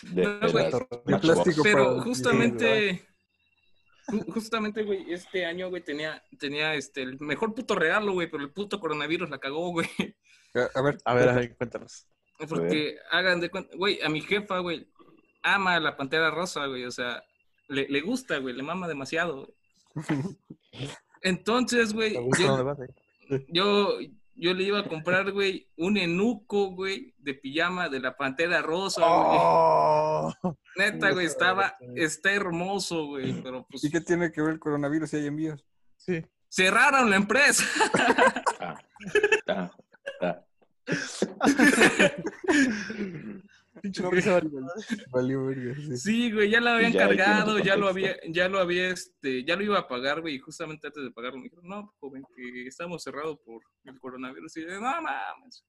De, 0.02 0.24
No, 0.24 0.40
de 0.40 0.52
güey. 0.52 0.64
las 0.64 0.74
De 0.74 0.88
Matchbox. 1.06 1.22
plástico 1.22 1.64
Pero 1.64 1.86
para- 1.86 2.02
justamente, 2.04 3.08
ju- 4.08 4.34
justamente, 4.34 4.84
güey, 4.84 5.12
este 5.14 5.46
año, 5.46 5.70
güey, 5.70 5.84
tenía, 5.84 6.24
tenía 6.40 6.76
este, 6.76 7.02
el 7.02 7.20
mejor 7.20 7.54
puto 7.54 7.76
regalo, 7.76 8.14
güey, 8.14 8.30
pero 8.30 8.44
el 8.44 8.52
puto 8.52 8.80
coronavirus 8.80 9.30
la 9.30 9.40
cagó, 9.40 9.72
güey. 9.72 9.88
A 10.76 10.82
ver, 10.82 10.98
A 11.06 11.14
ver, 11.14 11.30
a 11.30 11.34
ver, 11.34 11.56
cuéntanos. 11.58 12.08
Porque 12.48 12.98
hagan 13.12 13.40
de 13.42 13.50
cuenta, 13.50 13.76
güey, 13.76 14.02
a 14.02 14.10
mi 14.10 14.22
jefa, 14.22 14.60
güey, 14.60 14.88
ama 15.42 15.76
a 15.76 15.80
la 15.80 15.98
pantera 15.98 16.30
rosa, 16.32 16.66
güey, 16.68 16.86
o 16.86 16.92
sea, 16.92 17.24
le, 17.68 17.88
le 17.90 18.02
gusta, 18.02 18.38
güey, 18.38 18.56
le 18.56 18.64
mama 18.64 18.88
demasiado. 18.88 19.46
güey. 19.46 19.56
Entonces, 21.22 21.94
güey, 21.94 22.16
yo, 23.50 23.98
yo 24.38 24.54
le 24.54 24.64
iba 24.64 24.80
a 24.80 24.88
comprar, 24.88 25.32
güey, 25.32 25.68
un 25.78 25.98
enuco, 25.98 26.72
güey, 26.72 27.14
de 27.18 27.34
pijama 27.34 27.90
de 27.90 28.00
la 28.00 28.16
pantera 28.16 28.62
rosa, 28.62 29.02
güey. 29.02 29.40
¡Oh! 29.42 30.34
Neta, 30.78 31.12
güey, 31.12 31.26
estaba, 31.26 31.76
está 31.96 32.32
hermoso, 32.32 33.08
güey, 33.08 33.42
pero 33.42 33.66
pues 33.70 33.84
¿y 33.84 33.90
qué 33.90 34.00
tiene 34.00 34.32
que 34.32 34.42
ver 34.42 34.54
el 34.54 34.60
coronavirus 34.60 35.10
si 35.10 35.18
hay 35.18 35.28
envíos? 35.28 35.66
Sí. 35.98 36.24
cerraron 36.50 37.10
la 37.10 37.16
empresa. 37.16 37.64
Pinche 43.82 44.10
risa 44.10 44.34
vale. 44.34 44.50
Valió 45.12 45.46
verga. 45.46 45.76
sí. 45.76 45.98
Sí, 45.98 46.32
güey, 46.32 46.50
ya 46.50 46.60
lo 46.62 46.70
habían 46.72 46.92
Ya, 46.94 47.08
cargado, 47.08 47.60
ya 47.60 47.76
lo 47.76 47.88
había, 47.88 48.16
ya 48.30 48.48
lo 48.50 48.60
había, 48.60 48.90
este, 48.90 49.44
ya 49.46 49.56
lo 49.56 49.64
iba 49.64 49.80
a 49.80 49.88
pagar, 49.88 50.22
güey, 50.22 50.36
y 50.36 50.40
justamente 50.40 50.88
antes 50.88 51.04
de 51.04 51.12
pagarlo 51.12 51.38
me 51.40 51.46
dijeron, 51.46 51.68
no, 51.68 51.94
joven, 52.00 52.24
que 52.36 52.68
estamos 52.68 53.04
cerrados 53.04 53.38
por 53.46 53.62
el 53.84 54.00
coronavirus. 54.00 54.58
Y 54.58 54.62
yo, 54.64 54.70
no 54.76 54.82
mames. 54.82 55.66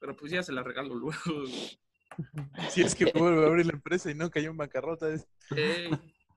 Pero 0.00 0.16
pues 0.16 0.30
ya 0.32 0.42
se 0.42 0.52
la 0.52 0.62
regalo 0.62 0.94
luego. 0.94 1.20
güey. 1.26 1.78
Si 2.70 2.80
es 2.82 2.94
que 2.96 3.04
vuelve 3.14 3.44
a 3.44 3.46
abrir 3.48 3.66
la 3.66 3.72
empresa 3.74 4.10
y 4.10 4.14
no 4.14 4.28
cayó 4.30 4.50
en 4.50 4.56
bancarrota. 4.56 5.08
Es 5.12 5.28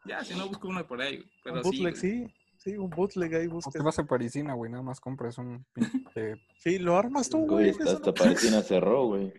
ya, 0.05 0.23
si 0.23 0.35
no 0.35 0.47
busco 0.47 0.67
uno 0.67 0.85
por 0.87 1.01
ahí, 1.01 1.17
güey. 1.17 1.29
Pero 1.43 1.55
un 1.57 1.63
sí, 1.63 1.69
bootleg, 1.69 1.95
sí. 1.95 2.25
Sí, 2.57 2.77
un 2.77 2.89
bootleg 2.91 3.33
ahí 3.33 3.47
O 3.47 3.51
buscas. 3.51 3.73
te 3.73 3.79
vas 3.81 3.97
a 3.97 4.03
Parisina, 4.05 4.53
güey, 4.53 4.69
nada 4.71 4.83
más 4.83 4.99
compras 4.99 5.39
un 5.39 5.65
pinche... 5.73 6.35
Sí, 6.59 6.77
lo 6.77 6.95
armas 6.95 7.27
tú, 7.29 7.39
Güey, 7.39 7.47
güey. 7.47 7.69
hasta, 7.71 7.83
eso 7.85 7.93
hasta 7.95 8.07
no- 8.07 8.13
Parisina 8.13 8.61
cerró, 8.61 9.05
güey. 9.07 9.33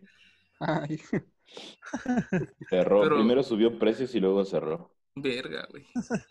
Ay, 0.59 1.01
Cerró. 2.71 3.03
Pero- 3.03 3.17
Primero 3.17 3.43
subió 3.43 3.79
precios 3.79 4.15
y 4.15 4.21
luego 4.21 4.45
cerró. 4.45 4.95
Verga, 5.15 5.67
güey. 5.71 5.87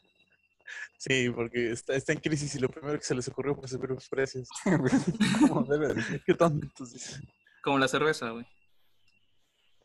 Sí, 0.98 1.30
porque 1.32 1.72
está, 1.72 1.96
está 1.96 2.14
en 2.14 2.20
crisis 2.20 2.54
y 2.56 2.60
lo 2.60 2.70
primero 2.70 2.98
que 2.98 3.04
se 3.04 3.16
les 3.16 3.28
ocurrió 3.28 3.56
fue 3.56 3.68
subir 3.68 3.90
los 3.90 4.08
precios. 4.08 4.48
¿cómo 5.50 5.64
debe? 5.64 5.96
Qué 6.26 6.34
tontos. 6.36 6.94
dice. 6.94 7.20
Como 7.64 7.80
la 7.80 7.88
cerveza, 7.88 8.30
güey. 8.30 8.46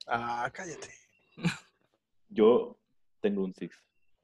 Ah, 0.07 0.49
cállate. 0.53 0.91
Yo 2.29 2.79
tengo 3.21 3.43
un 3.45 3.55
Six. 3.55 3.75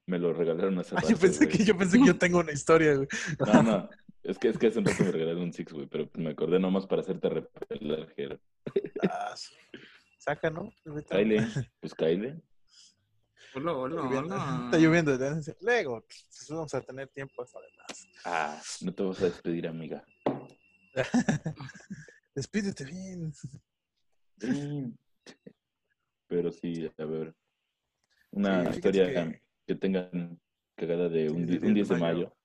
Me 0.07 0.18
lo 0.18 0.33
regalaron 0.35 0.79
hace 0.79 0.94
Ah, 0.94 1.01
rato, 1.01 1.09
yo 1.11 1.16
pensé 1.18 1.46
güey. 1.46 1.57
que 1.59 1.64
yo 1.64 1.77
pensé 1.79 1.98
que 1.98 2.07
yo 2.07 2.18
tengo 2.18 2.38
una 2.40 2.53
historia, 2.53 2.94
güey. 2.96 3.09
No, 3.53 3.62
no. 3.62 3.90
Es 4.22 4.38
que, 4.38 4.48
es 4.51 4.59
que 4.59 4.66
hace 4.66 4.79
un 4.79 4.85
rato 4.85 5.03
me 5.03 5.12
regalaron 5.12 5.42
un 5.44 5.53
Six, 5.53 5.72
güey, 5.72 5.87
pero 5.87 6.11
me 6.14 6.31
acordé 6.31 6.59
nomás 6.61 6.87
para 6.87 7.01
hacerte 7.01 7.29
repeler, 7.31 8.12
Jero. 8.14 8.38
Ah, 9.09 9.35
Saca, 10.22 10.50
¿no? 10.50 10.70
Ahorita- 10.87 11.16
Kyle, 11.16 11.37
pues 11.80 11.94
Kyle. 11.94 12.40
Hola, 13.54 13.72
hola, 13.76 13.96
Está 13.96 14.06
lloviendo, 14.06 14.35
hola. 14.37 14.64
Está 14.66 14.78
lloviendo. 14.78 15.56
Luego, 15.62 16.00
pues, 16.06 16.46
vamos 16.48 16.74
a 16.74 16.80
tener 16.80 17.08
tiempo 17.08 17.42
hasta 17.42 17.58
además. 17.58 18.06
Ah, 18.24 18.62
no 18.82 18.94
te 18.94 19.02
vas 19.02 19.20
a 19.20 19.24
despedir, 19.24 19.66
amiga. 19.66 20.04
Despídete 22.37 22.85
bien. 22.85 23.32
Sí. 24.38 24.94
Pero 26.28 26.52
sí, 26.52 26.88
a 26.96 27.04
ver. 27.04 27.35
Una 28.30 28.64
Sí, 28.70 28.76
historia 28.78 29.06
que- 29.12 29.42
que... 29.66 29.74
tengan 29.74 30.40
cagada 30.76 31.08
de 31.08 31.30
un, 31.30 31.38
Sí, 31.46 31.52
di- 31.52 31.58
del 31.58 31.64
un 31.68 31.74
10 31.74 31.74
10 31.74 31.88
de 31.88 31.94
de 31.96 32.00
mayo. 32.00 32.16
mayo. 32.18 32.37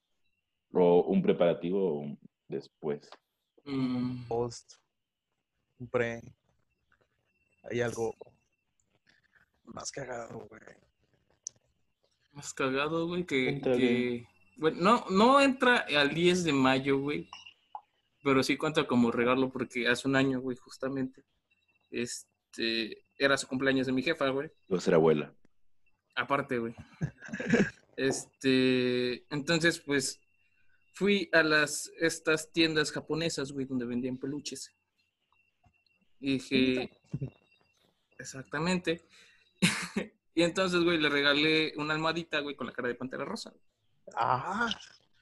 O 0.73 1.03
un 1.03 1.21
preparativo 1.21 1.91
o 1.91 1.99
un 1.99 2.19
después. 2.47 3.07
Mm, 3.65 4.27
Post. 4.27 4.73
Un 5.79 5.87
pre. 5.87 6.21
Hay 7.69 7.82
algo 7.82 8.15
más 9.65 9.91
cagado, 9.91 10.47
güey. 10.49 10.62
Más 12.32 12.53
cagado, 12.53 13.08
güey, 13.08 13.25
que, 13.25 14.25
Bueno, 14.58 14.77
no, 14.80 15.06
no 15.10 15.41
entra 15.41 15.86
al 15.97 16.13
10 16.13 16.43
de 16.45 16.53
mayo, 16.53 16.99
güey. 16.99 17.30
Pero 18.23 18.43
sí 18.43 18.58
cuenta 18.58 18.88
como 18.88 19.12
regalo 19.12 19.49
porque 19.49 19.88
hace 19.88 20.08
un 20.08 20.15
año, 20.15 20.39
güey, 20.39 20.58
justamente. 20.58 21.23
Este. 21.91 23.03
Era 23.19 23.36
su 23.38 23.47
cumpleaños 23.47 23.88
de 23.88 23.93
mi 23.93 24.03
jefa, 24.03 24.30
güey. 24.30 24.51
Iba 24.67 24.77
a 24.77 24.82
ser 24.82 24.93
abuela. 24.93 25.34
Aparte, 26.15 26.58
güey. 26.60 26.75
Este, 27.97 29.25
entonces, 29.34 29.80
pues, 29.80 30.21
fui 30.93 31.32
a 31.34 31.41
las, 31.41 31.91
estas 31.99 32.51
tiendas 32.51 32.91
japonesas, 32.91 33.51
güey, 33.51 33.65
donde 33.65 33.88
vendían 33.88 34.19
peluches. 34.19 34.71
Y 36.19 36.34
dije, 36.34 36.91
exactamente. 38.19 39.08
y 40.36 40.43
entonces, 40.43 40.84
güey, 40.84 40.99
le 40.99 41.10
regalé 41.10 41.73
una 41.77 41.93
almohadita, 41.93 42.39
güey, 42.39 42.56
con 42.56 42.67
la 42.67 42.73
cara 42.73 42.88
de 42.88 42.95
Pantera 42.95 43.25
Rosa. 43.25 43.53
Ah, 44.15 44.69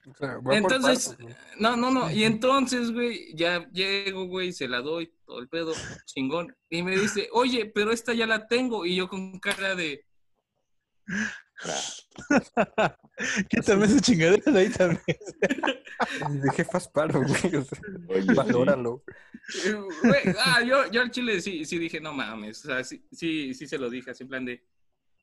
O 0.07 0.13
sea, 0.13 0.39
Entonces, 0.51 1.15
partes, 1.17 1.37
no, 1.57 1.75
no, 1.75 1.91
no. 1.91 2.11
Y 2.11 2.23
entonces, 2.23 2.91
güey, 2.91 3.35
ya 3.35 3.67
llego, 3.71 4.25
güey, 4.25 4.51
se 4.53 4.67
la 4.67 4.81
doy, 4.81 5.13
todo 5.25 5.39
el 5.39 5.49
pedo, 5.49 5.73
chingón. 6.05 6.55
Y 6.69 6.83
me 6.83 6.97
dice, 6.97 7.29
oye, 7.31 7.65
pero 7.73 7.91
esta 7.91 8.13
ya 8.13 8.27
la 8.27 8.47
tengo. 8.47 8.85
Y 8.85 8.95
yo 8.95 9.07
con 9.07 9.39
cara 9.39 9.75
de, 9.75 10.05
quítame 13.49 13.85
esa 13.85 13.99
chingadera 13.99 14.51
de 14.51 14.59
ahí 14.59 14.69
también. 14.69 15.17
De 16.41 16.51
jefas 16.53 16.87
paro, 16.89 17.21
güey. 17.21 17.55
O 17.55 17.63
sea, 17.63 17.79
Oye, 18.09 18.21
sí. 18.23 18.33
valóralo. 18.33 19.03
eh, 19.65 19.73
güey, 20.03 20.21
ah, 20.39 20.61
yo, 20.61 20.89
yo 20.91 21.01
al 21.01 21.11
chile 21.11 21.39
sí, 21.41 21.65
sí 21.65 21.77
dije, 21.77 21.99
no 21.99 22.13
mames. 22.13 22.63
O 22.65 22.67
sea, 22.67 22.83
sí, 22.83 23.05
sí, 23.11 23.53
sí 23.53 23.67
se 23.67 23.77
lo 23.77 23.89
dije, 23.89 24.11
así 24.11 24.23
en 24.23 24.29
plan 24.29 24.45
de, 24.45 24.63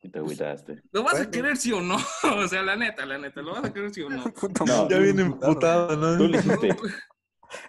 Y 0.03 0.09
te 0.09 0.19
agüitaste. 0.19 0.83
¿lo 0.93 1.03
vas 1.03 1.21
a 1.21 1.31
querer 1.31 1.57
sí 1.57 1.73
o 1.73 1.81
no? 1.81 1.97
O 2.37 2.49
sea, 2.49 2.63
la 2.63 2.77
neta, 2.77 3.05
la 3.07 3.19
neta, 3.19 3.43
¿lo 3.43 3.53
vas 3.53 3.65
a 3.65 3.73
querer 3.73 3.93
sí 3.93 4.03
o 4.03 4.09
no? 4.11 4.25
Puta 4.35 4.65
No, 4.65 4.89
Ya 4.89 4.99
viene 4.99 5.23
emputado. 5.23 5.93
emputado, 5.93 6.17
Tú 6.17 6.23
¿no? 6.25 6.29
le 6.29 6.39
dijiste, 6.39 6.77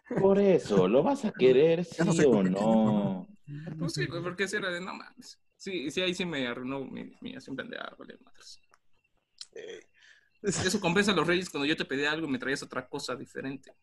por 0.22 0.40
eso, 0.40 0.88
¿lo 0.88 1.04
vas 1.04 1.26
a 1.26 1.32
querer 1.32 1.84
sí 1.84 2.04
no 2.06 2.14
sé 2.14 2.26
o 2.26 2.32
por 2.32 2.44
qué 2.46 2.50
no? 2.52 3.28
Pues 3.78 3.94
sí, 3.94 4.06
güey, 4.06 4.22
porque 4.24 4.46
ese 4.46 4.58
era 4.58 4.70
de, 4.72 4.80
no 4.80 4.94
mames. 4.94 5.40
Sí, 5.64 5.90
sí, 5.92 6.02
ahí 6.02 6.14
sí 6.14 6.26
me 6.26 6.46
arruinó 6.46 6.84
mi, 6.84 7.16
mi 7.22 7.36
así 7.38 7.50
en 7.50 7.56
plan 7.56 7.70
de, 7.70 7.78
ah, 7.78 7.96
vale, 7.98 8.18
madres. 8.22 8.60
Eh, 9.56 9.80
Eso 10.42 10.82
compensa 10.82 11.12
a 11.12 11.16
los 11.16 11.26
reyes 11.26 11.50
cuando 11.50 11.66
yo 11.66 11.78
te 11.78 11.86
pedí 11.86 12.04
algo 12.04 12.28
y 12.28 12.32
me 12.32 12.38
traías 12.38 12.64
otra 12.64 12.86
cosa 12.90 13.16
diferente. 13.16 13.74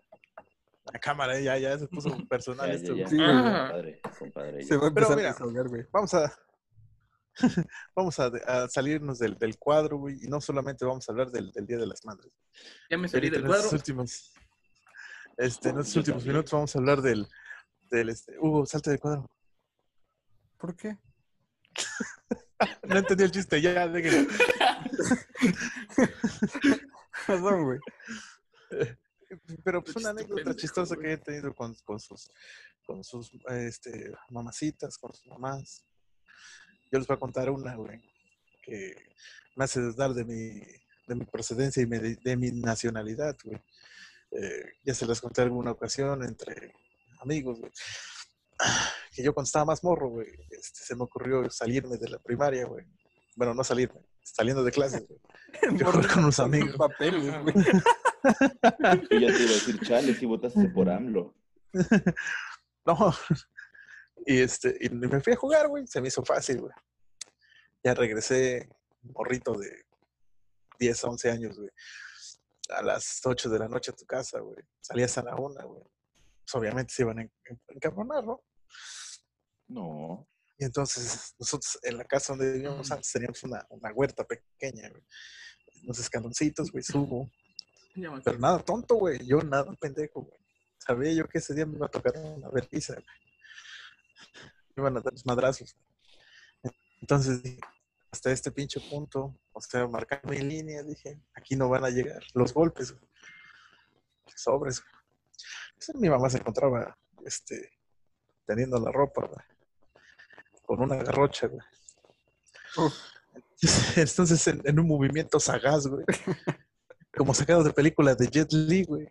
La 0.93 0.99
cámara, 0.99 1.39
eh, 1.39 1.45
ya, 1.45 1.57
ya 1.57 1.79
se 1.79 1.87
puso 1.89 2.11
personal 2.29 2.69
Ya, 2.69 2.75
esto. 2.75 2.95
ya, 2.95 3.05
ya. 3.05 3.09
Sí, 3.09 3.17
güey. 3.17 3.29
Ah. 3.31 3.69
Compadre, 3.71 4.01
compadre. 4.19 4.63
Se 4.63 4.77
va 4.77 4.89
a 4.89 4.93
Pero 4.93 5.07
empezar 5.07 5.17
mira. 5.17 5.31
a 5.31 5.33
desahogar, 5.33 5.69
güey. 5.69 5.87
Vamos 5.91 6.13
a 6.13 6.39
vamos 7.97 8.19
a, 8.21 8.27
a 8.47 8.69
salirnos 8.69 9.19
del, 9.19 9.39
del 9.39 9.57
cuadro, 9.57 9.97
güey, 9.97 10.17
y 10.23 10.29
no 10.29 10.39
solamente 10.43 10.85
vamos 10.85 11.09
a 11.09 11.13
hablar 11.13 11.31
del, 11.31 11.51
del 11.53 11.67
Día 11.67 11.79
de 11.79 11.87
las 11.87 12.05
Madres. 12.05 12.31
Ya 12.91 12.99
me 12.99 13.09
salí 13.09 13.29
Ahorita 13.29 13.39
del 13.39 13.47
cuadro. 13.47 13.71
últimos, 13.73 14.35
este, 15.39 15.69
en 15.71 15.79
estos 15.79 15.97
últimos 15.97 16.19
también. 16.19 16.35
minutos 16.35 16.53
vamos 16.53 16.77
a 16.77 16.79
hablar 16.79 17.01
del, 17.01 17.27
del 17.91 18.09
este, 18.11 18.37
Hugo, 18.39 18.67
salte 18.67 18.91
del 18.91 19.01
cuadro. 19.01 19.31
¿Por 20.59 20.77
qué? 20.77 20.99
No 22.83 22.99
entendí 22.99 23.25
el 23.25 23.31
chiste, 23.31 23.61
ya, 23.61 23.89
déjenlo. 23.89 24.29
Perdón, 27.27 27.65
güey. 27.65 27.79
Pero 29.65 29.83
pues 29.83 29.95
Chiste 29.95 30.01
una 30.01 30.11
anécdota 30.11 30.35
pendejo, 30.43 30.59
chistosa 30.59 30.97
que 30.97 31.13
he 31.13 31.19
tenido 31.19 31.55
con, 31.55 31.75
con 31.85 32.01
sus, 32.01 32.31
con 32.85 33.05
sus 33.05 33.31
este, 33.49 34.13
mamacitas, 34.31 34.99
con 34.99 35.13
sus 35.13 35.27
mamás. 35.29 35.85
Yo 36.91 36.99
les 36.99 37.07
voy 37.07 37.17
a 37.17 37.21
contar 37.21 37.49
una, 37.51 37.75
güey, 37.77 38.01
que 38.63 38.95
me 39.57 39.65
hace 39.65 39.81
dudar 39.81 40.13
de 40.15 40.25
mi, 40.25 40.61
de 41.07 41.15
mi 41.15 41.25
procedencia 41.25 41.83
y 41.83 41.87
me- 41.87 42.01
de, 42.01 42.37
mi 42.37 42.51
nacionalidad, 42.51 43.37
güey. 43.45 43.61
Eh, 44.33 44.73
ya 44.85 44.95
se 44.95 45.07
las 45.07 45.21
conté 45.21 45.43
alguna 45.43 45.73
ocasión 45.73 46.25
entre 46.25 46.75
amigos, 47.21 47.61
güey. 47.61 47.73
Que 49.13 49.23
yo 49.23 49.33
cuando 49.35 49.47
estaba 49.47 49.65
más 49.65 49.83
morro, 49.83 50.09
güey, 50.09 50.29
este, 50.51 50.81
se 50.85 50.95
me 50.97 51.05
ocurrió 51.05 51.49
salirme 51.51 51.97
de 51.97 52.09
la 52.09 52.19
primaria, 52.19 52.67
güey. 52.67 52.85
Bueno, 53.37 53.55
no 53.55 53.65
salirme, 53.65 54.01
saliendo 54.23 54.63
de 54.63 54.71
clases, 54.73 55.07
güey. 55.09 55.21
Morro 55.85 56.01
con 56.09 56.25
unos 56.25 56.39
amigos. 56.41 56.77
Papeles, 56.77 57.25
güey. 57.43 57.55
Yo 59.11 59.19
ya 59.19 59.29
te 59.35 59.43
iba 59.43 59.51
a 59.51 59.55
decir, 59.55 59.81
chale, 59.81 60.15
si 60.15 60.27
votaste 60.27 60.69
por 60.69 60.89
AMLO. 60.89 61.35
No. 62.87 63.15
Y 64.27 64.41
este, 64.41 64.75
y 64.81 64.89
me 64.89 65.21
fui 65.21 65.35
a 65.35 65.37
jugar, 65.37 65.69
güey. 65.69 65.87
Se 65.87 66.01
me 66.01 66.09
hizo 66.09 66.25
fácil, 66.25 66.61
güey. 66.63 66.73
Ya 67.85 67.93
regresé, 67.95 68.71
morrito 69.03 69.53
de 69.53 69.85
10, 70.79 71.05
11 71.05 71.31
años, 71.31 71.59
güey. 71.59 71.71
A 72.71 72.83
las 72.83 73.21
8 73.25 73.51
de 73.51 73.59
la 73.59 73.69
noche 73.69 73.91
a 73.91 73.95
tu 73.95 74.07
casa, 74.07 74.41
güey. 74.41 74.57
Salías 74.81 75.17
a 75.19 75.23
la 75.23 75.37
una, 75.37 75.63
güey. 75.65 75.83
Pues 75.83 76.55
obviamente 76.55 76.93
se 76.95 77.03
iban 77.03 77.19
a 77.19 77.23
en- 77.23 77.33
en- 77.45 77.61
encabronar, 77.69 78.25
¿no? 78.25 78.43
No. 79.69 80.27
Y 80.59 80.65
entonces 80.65 81.35
nosotros 81.39 81.79
en 81.83 81.97
la 81.97 82.05
casa 82.05 82.35
donde 82.35 82.53
vivíamos 82.53 82.91
antes 82.91 83.11
teníamos 83.13 83.43
una, 83.45 83.67
una 83.71 83.93
huerta 83.93 84.25
pequeña, 84.25 84.91
güey. 84.91 85.03
Unos 85.85 85.99
escaloncitos, 85.99 86.71
güey, 86.71 86.83
subo. 86.83 87.31
Pero 87.95 88.39
nada 88.39 88.59
tonto, 88.59 88.97
güey. 88.97 89.27
Yo 89.27 89.41
nada 89.43 89.73
pendejo, 89.81 90.23
güey. 90.23 90.39
Sabía 90.79 91.13
yo 91.13 91.29
que 91.29 91.39
ese 91.39 91.55
día 91.55 91.67
me 91.67 91.77
iba 91.77 91.87
a 91.87 91.91
tocar 91.91 92.15
una 92.17 92.49
vergüenza, 92.51 92.95
güey. 92.95 93.07
Me 94.75 94.83
iban 94.83 94.97
a 94.97 95.01
dar 95.01 95.13
los 95.13 95.25
madrazos. 95.25 95.75
Entonces 97.01 97.43
dije, 97.43 97.61
hasta 98.11 98.31
este 98.31 98.51
pinche 98.51 98.81
punto, 98.81 99.39
o 99.53 99.61
sea, 99.61 99.87
marcar 99.87 100.21
mi 100.27 100.39
línea, 100.39 100.83
dije, 100.83 101.23
aquí 101.35 101.57
no 101.57 101.69
van 101.69 101.85
a 101.85 101.91
llegar 101.91 102.23
los 102.35 102.53
golpes, 102.53 102.93
güey. 102.93 103.09
Sobres, 104.35 104.81
güey. 104.81 104.93
Entonces, 105.73 105.95
mi 105.97 106.11
mamá 106.11 106.29
se 106.29 106.39
encontraba, 106.39 106.99
este, 107.25 107.73
teniendo 108.51 108.81
la 108.81 108.91
ropa, 108.91 109.27
güey, 109.27 109.47
con 110.67 110.81
una 110.81 110.97
garrocha, 110.97 111.47
güey. 111.47 111.61
Entonces, 113.97 114.45
en, 114.49 114.61
en 114.65 114.81
un 114.81 114.89
movimiento 114.89 115.39
sagaz, 115.39 115.87
güey, 115.87 116.05
como 117.17 117.33
sacado 117.33 117.63
de 117.63 117.73
película 117.73 118.17
de 118.17 118.27
Jet 118.27 118.53
Li, 118.53 118.83
güey. 118.85 119.09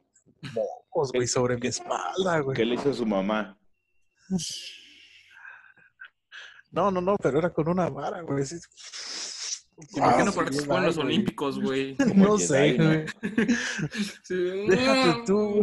Mocos, 0.53 1.11
güey, 1.13 1.25
sobre 1.27 1.55
mi 1.57 1.67
espalda, 1.67 2.39
güey. 2.41 2.57
¿Qué 2.57 2.65
le 2.65 2.75
hizo 2.75 2.93
su 2.93 3.05
mamá? 3.05 3.57
No, 6.71 6.91
no, 6.91 6.99
no, 6.99 7.15
pero 7.15 7.39
era 7.39 7.49
con 7.53 7.69
una 7.69 7.89
vara, 7.89 8.21
güey. 8.21 8.43
así. 8.43 8.57
¿Y 9.95 9.99
por 10.01 10.17
qué 10.17 10.23
no 10.25 10.31
Ah, 10.31 10.35
participó 10.35 10.77
en 10.77 10.83
los 10.83 10.95
güey. 10.97 11.07
Olímpicos, 11.07 11.59
güey? 11.61 11.95
No 12.15 12.37
Jedi, 12.37 12.47
sé, 12.47 12.77
¿no? 12.77 12.85
güey. 12.85 13.05
Sí. 14.23 14.67
Déjate 14.67 15.23
tú. 15.25 15.61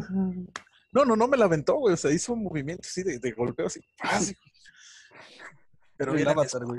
No, 0.97 1.05
no, 1.05 1.15
no 1.15 1.29
me 1.29 1.37
la 1.37 1.45
aventó, 1.45 1.75
güey. 1.75 1.93
O 1.93 1.97
sea, 1.99 2.11
hizo 2.11 2.33
un 2.33 2.45
movimiento 2.45 2.89
así 2.89 3.03
de, 3.03 3.19
de 3.19 3.33
golpeo, 3.33 3.67
así. 3.67 3.81
¡paz! 4.03 4.33
Pero 5.99 6.15
mi 6.15 6.23
avatar, 6.23 6.65
güey. 6.65 6.79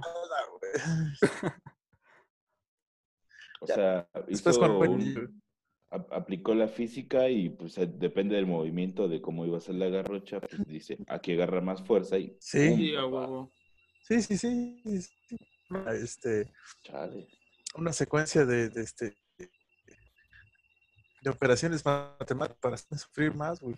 O 3.62 3.68
sea, 3.68 4.08
hizo 4.28 4.50
un- 4.80 5.44
aplicó 5.90 6.56
la 6.56 6.68
física 6.68 7.30
y 7.30 7.50
pues 7.50 7.78
eh, 7.78 7.86
depende 7.88 8.36
del 8.36 8.48
movimiento 8.48 9.08
de 9.08 9.22
cómo 9.22 9.46
iba 9.46 9.58
a 9.58 9.62
ser 9.62 9.76
la 9.76 9.88
garrocha, 9.88 10.40
pues 10.42 10.66
dice, 10.68 10.98
aquí 11.08 11.34
agarra 11.34 11.62
más 11.62 11.84
fuerza 11.84 12.18
y 12.18 12.36
Sí. 12.40 12.76
Sí, 12.76 12.96
a 12.96 13.06
huevo. 13.06 13.52
Sí, 14.02 14.22
sí, 14.24 14.36
sí. 14.36 14.82
sí. 14.84 15.38
Este, 15.94 16.52
Chale. 16.84 17.28
una 17.76 17.94
secuencia 17.94 18.46
de, 18.46 18.70
de 18.70 18.82
este 18.82 19.16
de 21.28 21.36
operaciones 21.36 21.84
matemáticas 21.86 22.58
para 22.60 22.78
sufrir 22.78 23.34
más, 23.34 23.60
güey. 23.60 23.76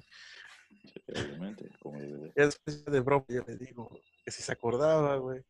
Obviamente, 1.07 1.69
como 1.81 1.99
de. 1.99 2.31
Ya 2.35 2.45
después 2.45 2.85
de 2.85 2.99
broma 2.99 3.25
yo 3.27 3.43
le 3.47 3.57
digo 3.57 3.89
que 4.23 4.31
si 4.31 4.43
se 4.43 4.51
acordaba, 4.51 5.15
güey. 5.17 5.41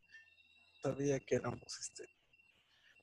Sabía 0.81 1.19
que 1.19 1.35
éramos 1.35 1.77
este 1.79 2.07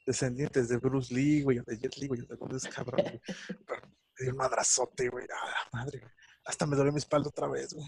descendientes 0.07 0.69
de 0.69 0.77
Bruce 0.79 1.13
Lee, 1.13 1.43
güey, 1.43 1.59
o 1.59 1.65
de 1.65 1.77
Jet 1.79 1.97
Li, 1.97 2.07
güey, 2.07 2.21
de 2.21 2.57
es 2.57 2.69
cabrón, 2.69 3.03
güey. 3.03 3.21
Pero 3.67 3.83
me 3.83 4.25
dio 4.25 4.31
un 4.31 4.37
madrazote, 4.37 5.09
güey. 5.09 5.27
Ah, 5.31 5.51
la 5.51 5.81
madre, 5.81 5.99
güey. 5.99 6.13
Hasta 6.45 6.65
me 6.65 6.77
dolió 6.77 6.93
mi 6.93 6.99
espalda 6.99 7.29
otra 7.29 7.49
vez, 7.49 7.75
güey. 7.75 7.87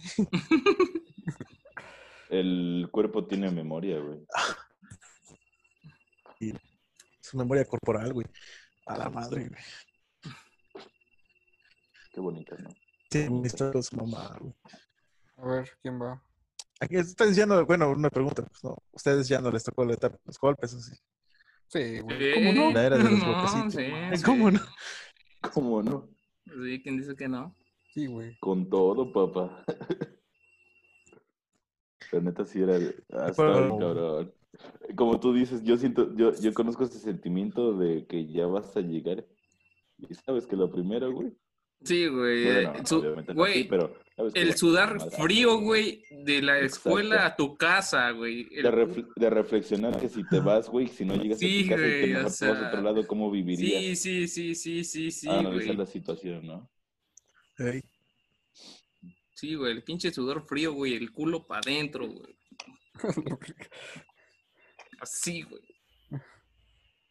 El 2.29 2.88
cuerpo 2.90 3.27
tiene 3.27 3.51
memoria, 3.51 3.99
güey. 4.01 4.27
Su 7.21 7.37
memoria 7.38 7.64
corporal, 7.64 8.12
güey. 8.12 8.27
A 8.87 8.99
la 8.99 9.09
madre, 9.09 9.49
güey. 9.49 9.62
Qué 12.19 12.23
bonito, 12.23 12.57
¿no? 12.59 12.69
Sí, 13.13 13.29
con 13.71 13.81
su 13.81 13.95
mamá, 13.95 14.37
güey. 14.41 14.53
A 15.37 15.47
ver, 15.47 15.71
¿quién 15.81 16.03
va? 16.03 16.21
Aquí 16.81 16.97
ya 17.33 17.47
no, 17.47 17.65
bueno, 17.65 17.93
una 17.93 18.11
pregunta, 18.11 18.43
pues 18.43 18.65
no. 18.65 18.77
Ustedes 18.91 19.29
ya 19.29 19.41
no 19.41 19.53
les 19.53 19.63
tocó 19.63 19.85
la 19.85 19.93
etapa 19.95 20.17
de 20.17 20.23
los 20.25 20.37
golpes, 20.37 20.75
así. 20.75 20.97
Sí, 21.69 22.01
güey. 22.01 22.35
¿Cómo 22.35 22.53
no? 22.55 22.73
La 22.73 22.87
era 22.87 22.99
de 22.99 23.05
los 23.05 23.13
no, 23.13 23.25
golpecitos. 23.25 23.73
sí, 23.73 24.17
sí. 24.17 24.25
¿Cómo 24.25 24.51
no? 24.51 24.59
¿Cómo 25.55 25.81
no? 25.81 26.09
Sí, 26.45 26.83
¿quién 26.83 26.97
dice 26.97 27.15
que 27.15 27.29
no? 27.29 27.55
Sí, 27.95 28.07
güey. 28.07 28.37
Con 28.41 28.69
todo, 28.69 29.13
papá. 29.13 29.65
La 32.11 32.21
neta 32.21 32.45
sí 32.45 32.61
era 32.61 32.79
hasta 33.13 33.45
Bueno. 33.45 33.79
cabrón. 33.79 34.35
Como 34.97 35.21
tú 35.21 35.33
dices, 35.33 35.63
yo 35.63 35.77
siento, 35.77 36.13
yo, 36.17 36.33
yo 36.35 36.53
conozco 36.53 36.83
ese 36.83 36.99
sentimiento 36.99 37.79
de 37.79 38.09
que 38.09 38.27
ya 38.27 38.47
vas 38.47 38.77
a 38.77 38.81
llegar 38.81 39.25
y 39.99 40.13
sabes 40.15 40.49
que 40.49 40.57
lo 40.57 40.69
primero, 40.69 41.13
güey, 41.13 41.33
Sí, 41.85 42.07
güey. 42.09 42.45
Bueno, 42.45 42.75
eh, 42.75 42.83
su- 42.85 43.03
no 43.03 43.35
güey, 43.35 43.69
pero 43.69 43.95
sabes 44.17 44.33
que 44.35 44.41
el 44.43 44.57
sudar 44.57 44.97
madre, 44.97 45.17
frío, 45.17 45.59
güey, 45.61 46.03
de 46.11 46.43
la 46.43 46.59
Exacto. 46.61 46.88
escuela 46.88 47.25
a 47.27 47.37
tu 47.37 47.57
casa, 47.57 48.11
güey. 48.11 48.45
De, 48.49 48.61
El- 48.61 48.67
refle- 48.67 49.12
de 49.14 49.31
reflexionar 49.31 49.99
que 49.99 50.09
si 50.09 50.25
te 50.29 50.41
vas, 50.41 50.69
güey, 50.69 50.88
si 50.88 51.05
no 51.05 51.14
llegas 51.14 51.38
Sí, 51.38 51.61
a 51.61 51.62
tu 51.62 51.69
casa 51.69 51.83
y 51.87 51.88
güey, 51.88 52.01
te 52.01 52.07
mejor 52.09 52.23
vas 52.25 52.43
a 52.43 52.67
otro 52.69 52.83
lado, 52.83 53.07
¿cómo 53.07 53.31
vivirías? 53.31 53.99
Sí, 54.01 54.27
sí, 54.27 54.29
sí, 54.29 54.55
sí, 54.55 54.85
sí, 54.85 55.11
sí, 55.12 55.29
a 55.29 55.38
analizar 55.38 55.67
güey. 55.67 55.77
la 55.77 55.87
situación, 55.87 56.47
¿no? 56.47 56.69
Ey, 57.59 57.81
Sí, 59.35 59.55
güey, 59.55 59.71
el 59.71 59.85
pinche 59.85 60.11
sudor 60.12 60.45
frío, 60.49 60.73
güey, 60.73 60.95
el 60.95 61.12
culo 61.12 61.47
para 61.47 61.61
adentro, 61.61 62.09
güey. 62.09 62.37
Así, 65.01 65.43
güey. 65.43 65.62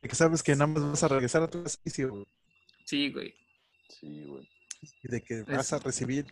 que 0.01 0.15
sabes 0.15 0.43
que 0.43 0.51
nada 0.53 0.67
más 0.67 0.83
vas 0.83 1.03
a 1.03 1.07
regresar 1.07 1.43
a 1.43 1.49
tu 1.49 1.63
servicio 1.67 2.09
güey, 2.09 2.25
Sí, 2.85 3.11
güey. 3.11 3.33
Sí, 3.89 4.23
güey. 4.25 4.47
Y 4.81 5.07
de 5.07 5.21
que 5.21 5.43
vas 5.43 5.71
a 5.73 5.79
recibir 5.79 6.25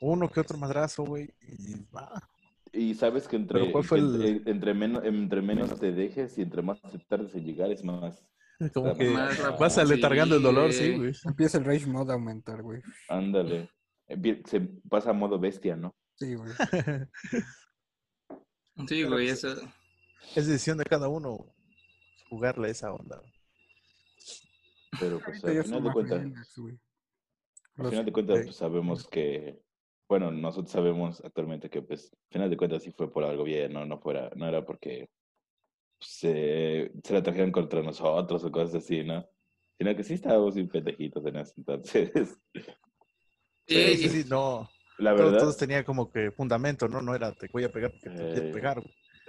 uno 0.00 0.30
que 0.30 0.40
otro 0.40 0.56
madrazo, 0.58 1.04
güey, 1.04 1.30
y 1.42 1.74
va. 1.94 2.28
Y 2.72 2.94
sabes 2.94 3.26
que 3.26 3.36
entre, 3.36 3.60
Pero 3.60 3.72
¿cuál 3.72 3.84
fue 3.84 3.98
el- 3.98 4.22
entre, 4.24 4.50
entre 4.52 4.74
menos, 4.74 5.04
entre 5.04 5.42
menos 5.42 5.78
te 5.80 5.92
dejes 5.92 6.38
y 6.38 6.42
entre 6.42 6.62
más 6.62 6.80
te 6.82 6.98
tardes 7.00 7.34
en 7.34 7.44
llegar 7.44 7.70
es 7.70 7.82
más. 7.84 8.24
Como 8.74 8.96
que 8.96 9.10
Más 9.10 9.58
vas 9.58 9.78
aletargando 9.78 10.36
el 10.36 10.42
dolor, 10.42 10.72
sí, 10.72 10.96
güey. 10.96 11.12
Empieza 11.24 11.58
el 11.58 11.64
rage 11.64 11.86
mode 11.86 12.12
a 12.12 12.14
aumentar, 12.14 12.62
güey. 12.62 12.80
Ándale. 13.08 13.70
Empie- 14.08 14.46
Se 14.46 14.60
pasa 14.88 15.10
a 15.10 15.14
modo 15.14 15.38
bestia, 15.38 15.76
¿no? 15.76 15.94
Sí, 16.16 16.34
güey. 16.34 16.52
Sí, 18.88 19.02
güey, 19.02 19.28
eso. 19.28 19.48
Es 20.34 20.46
decisión 20.46 20.78
de 20.78 20.84
cada 20.84 21.08
uno 21.08 21.52
jugarle 22.30 22.68
a 22.68 22.70
esa 22.70 22.92
onda. 22.92 23.20
Pero 24.98 25.20
pues 25.20 25.44
al 25.44 25.64
final 25.64 25.84
de 25.84 25.92
cuentas. 25.92 26.22
Al 27.80 27.84
Los- 27.84 27.90
final 27.90 28.04
de 28.06 28.12
cuentas, 28.12 28.36
Ok. 28.38 28.44
pues 28.44 28.56
sabemos 28.56 29.08
que, 29.08 29.60
bueno, 30.08 30.30
nosotros 30.30 30.70
sabemos 30.72 31.22
actualmente 31.24 31.70
que 31.70 31.82
pues, 31.82 32.12
al 32.12 32.18
final 32.32 32.50
de 32.50 32.56
cuentas 32.56 32.82
sí 32.82 32.92
fue 32.92 33.12
por 33.12 33.24
algo 33.24 33.44
bien, 33.44 33.72
¿no? 33.72 33.86
No 33.86 33.98
fuera, 33.98 34.30
no 34.36 34.46
era 34.46 34.64
porque 34.64 35.08
pues, 35.98 36.10
se, 36.10 36.92
se 37.02 37.12
la 37.14 37.22
trajeron 37.22 37.52
contra 37.52 37.82
nosotros 37.82 38.44
o 38.44 38.50
cosas 38.52 38.76
así, 38.76 39.04
¿no? 39.04 39.26
Sino 39.78 39.96
que 39.96 40.02
sí 40.04 40.14
estábamos 40.14 40.54
bien 40.54 40.68
pendejitos 40.68 41.24
en 41.26 41.36
ese 41.36 41.54
entonces. 41.56 42.38
Sí, 43.66 43.76
Eh, 43.76 43.96
sí, 43.96 44.08
sí, 44.08 44.28
no. 44.28 44.68
La 44.98 45.12
verdad. 45.12 45.38
todos 45.38 45.56
tenían 45.56 45.84
como 45.84 46.10
que 46.10 46.32
fundamento, 46.32 46.88
¿no? 46.88 47.00
No 47.00 47.14
era 47.14 47.32
te 47.32 47.46
voy 47.52 47.62
a 47.62 47.70
pegar 47.70 47.92
porque 47.92 48.10
te 48.10 48.16
Eh, 48.24 48.32
quiero 48.32 48.52
pegar. 48.52 48.82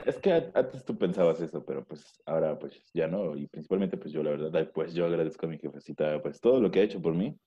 Es 0.03 0.17
que 0.17 0.31
a- 0.33 0.51
antes 0.55 0.83
tú 0.83 0.97
pensabas 0.97 1.39
eso, 1.41 1.63
pero 1.63 1.85
pues 1.85 2.23
ahora 2.25 2.57
pues 2.57 2.89
ya 2.91 3.07
no, 3.07 3.37
y 3.37 3.45
principalmente 3.45 3.97
pues 3.97 4.11
yo 4.11 4.23
la 4.23 4.31
verdad, 4.31 4.71
pues 4.73 4.95
yo 4.95 5.05
agradezco 5.05 5.45
a 5.45 5.49
mi 5.49 5.59
jefecita 5.59 6.19
pues 6.23 6.41
todo 6.41 6.59
lo 6.59 6.71
que 6.71 6.79
ha 6.79 6.83
hecho 6.83 6.99
por 6.99 7.13
mí, 7.13 7.37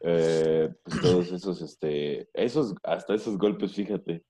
eh, 0.00 0.70
pues 0.82 1.00
todos 1.00 1.30
esos, 1.32 1.60
este, 1.62 2.28
esos, 2.34 2.74
hasta 2.82 3.14
esos 3.14 3.36
golpes, 3.38 3.72
fíjate, 3.74 4.24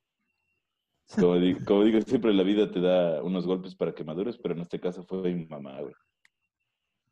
como, 1.19 1.37
di- 1.37 1.55
como 1.65 1.85
digo, 1.85 2.01
siempre 2.03 2.33
la 2.35 2.43
vida 2.43 2.71
te 2.71 2.81
da 2.81 3.23
unos 3.23 3.47
golpes 3.47 3.75
para 3.75 3.95
que 3.95 4.05
madures, 4.05 4.37
pero 4.39 4.55
en 4.55 4.61
este 4.61 4.81
caso 4.81 5.03
fue 5.05 5.33
mi 5.35 5.47
mamá, 5.47 5.81
güey. 5.81 5.95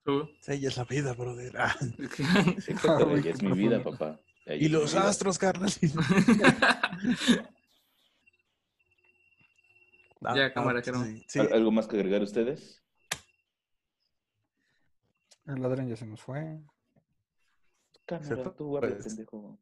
tú. 0.05 0.29
Sí, 0.41 0.53
ella 0.53 0.69
es 0.69 0.77
la 0.77 0.85
vida, 0.85 1.13
brother. 1.15 1.53
Ah, 1.57 1.75
güey, 3.05 3.21
ella 3.21 3.31
es 3.31 3.43
mi 3.43 3.53
vida, 3.53 3.83
papá. 3.83 4.21
Ella 4.47 4.65
Y 4.65 4.69
los 4.69 4.95
astros, 4.95 5.39
carnal. 5.39 5.71
Ah, 10.21 10.35
Ya, 10.35 10.47
ah, 10.47 10.53
cámara, 10.53 10.83
sí, 10.83 10.91
sí, 10.93 11.25
sí. 11.29 11.39
¿Al- 11.39 11.53
¿Algo 11.53 11.71
más 11.71 11.87
que 11.87 11.95
agregar 11.97 12.23
ustedes? 12.23 12.83
El 15.47 15.63
ladrón 15.63 15.89
ya 15.89 15.97
se 15.97 16.07
nos 16.07 16.21
fue. 16.21 16.59
Cámara, 18.09 18.55
tú 18.55 18.77
habla, 18.77 18.89
pues. 18.95 19.05
pendejo. 19.07 19.59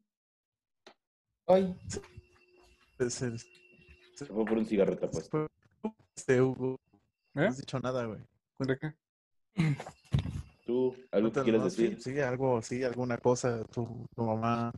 Es 2.97 3.21
el- 3.21 3.39
Se 4.15 4.25
fue 4.25 4.45
por 4.45 4.57
un 4.57 4.65
cigarrito, 4.65 5.09
pues. 5.11 5.29
este, 6.15 6.41
Hugo. 6.41 6.79
No 7.33 7.43
¿Eh? 7.43 7.47
has 7.47 7.57
dicho 7.57 7.77
nada, 7.79 8.05
güey. 8.05 8.21
¿De 8.59 8.77
qué? 8.79 8.95
¿Tú, 10.65 10.95
algo 11.11 11.31
que 11.31 11.41
quieras 11.43 11.61
Cuéntanos, 11.61 11.77
decir? 11.77 12.01
Sí, 12.01 12.13
sí, 12.13 12.19
algo, 12.19 12.61
sí, 12.61 12.83
alguna 12.83 13.17
cosa, 13.17 13.63
tu, 13.65 14.07
tu 14.15 14.23
mamá. 14.23 14.71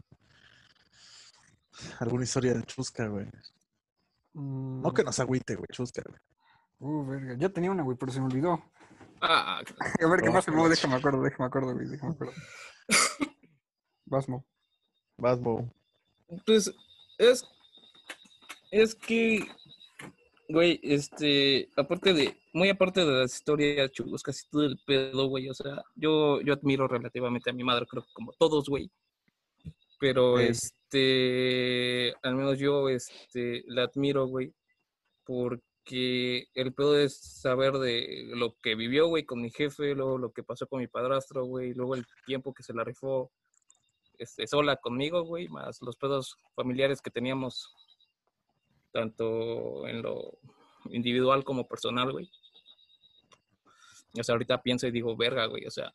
Alguna 1.99 2.23
historia 2.23 2.61
chusca, 2.63 3.07
güey. 3.07 3.27
No 4.33 4.91
que 4.93 5.03
nos 5.03 5.19
agüite, 5.19 5.55
güey, 5.55 5.67
chusca, 5.71 6.01
güey. 6.05 6.19
Uh, 6.79 7.05
verga. 7.05 7.35
Ya 7.37 7.49
tenía 7.49 7.71
una, 7.71 7.83
güey, 7.83 7.97
pero 7.97 8.11
se 8.11 8.19
me 8.19 8.25
olvidó. 8.27 8.61
Ah, 9.21 9.61
A 10.03 10.07
ver, 10.07 10.21
¿qué 10.21 10.31
pasa? 10.31 10.51
No, 10.51 10.67
déjame 10.67 10.95
acuerdo, 10.95 11.21
déjame 11.21 11.45
acuerdo, 11.45 11.73
güey, 11.73 11.87
déjame 11.87 12.13
acuerdo. 12.13 12.33
Vas, 14.09 14.27
Mo. 14.27 14.43
Vas, 15.17 15.39
Bo. 15.39 15.69
pues 16.45 16.73
es. 17.17 17.45
Es 18.71 18.95
que. 18.95 19.45
Güey, 20.47 20.79
este. 20.83 21.69
Aparte 21.75 22.13
de. 22.13 22.35
Muy 22.53 22.69
aparte 22.69 23.01
de 23.05 23.11
las 23.11 23.35
historias 23.35 23.91
chuscas 23.91 24.43
y 24.43 24.49
todo 24.49 24.65
el 24.65 24.79
pedo, 24.85 25.27
güey. 25.27 25.49
O 25.49 25.53
sea, 25.53 25.83
yo, 25.95 26.41
yo 26.41 26.53
admiro 26.53 26.87
relativamente 26.87 27.51
a 27.51 27.53
mi 27.53 27.63
madre, 27.63 27.85
creo 27.87 28.03
que 28.03 28.13
como 28.13 28.31
todos, 28.33 28.67
güey. 28.67 28.89
Pero 29.99 30.37
Sí. 30.37 30.45
este. 30.49 32.15
Al 32.23 32.35
menos 32.35 32.57
yo, 32.57 32.89
este. 32.89 33.63
La 33.67 33.83
admiro, 33.83 34.25
güey. 34.25 34.53
Porque 35.25 36.47
el 36.55 36.73
pedo 36.73 36.97
es 36.97 37.19
saber 37.19 37.73
de 37.73 38.31
lo 38.35 38.55
que 38.61 38.73
vivió, 38.75 39.07
güey, 39.07 39.25
con 39.25 39.41
mi 39.41 39.51
jefe, 39.51 39.93
luego 39.93 40.17
lo 40.17 40.31
que 40.31 40.43
pasó 40.43 40.65
con 40.67 40.79
mi 40.79 40.87
padrastro, 40.87 41.45
güey, 41.45 41.73
luego 41.73 41.95
el 41.95 42.05
tiempo 42.25 42.53
que 42.53 42.63
se 42.63 42.73
la 42.73 42.83
rifó 42.83 43.31
sola 44.25 44.75
conmigo, 44.77 45.23
güey, 45.23 45.47
más 45.47 45.81
los 45.81 45.95
pedos 45.95 46.37
familiares 46.55 47.01
que 47.01 47.09
teníamos, 47.11 47.73
tanto 48.91 49.87
en 49.87 50.01
lo 50.01 50.37
individual 50.89 51.43
como 51.43 51.67
personal, 51.67 52.11
güey. 52.11 52.29
O 54.17 54.23
sea, 54.23 54.33
ahorita 54.33 54.61
pienso 54.61 54.87
y 54.87 54.91
digo, 54.91 55.15
verga, 55.15 55.45
güey, 55.45 55.65
o 55.65 55.71
sea, 55.71 55.93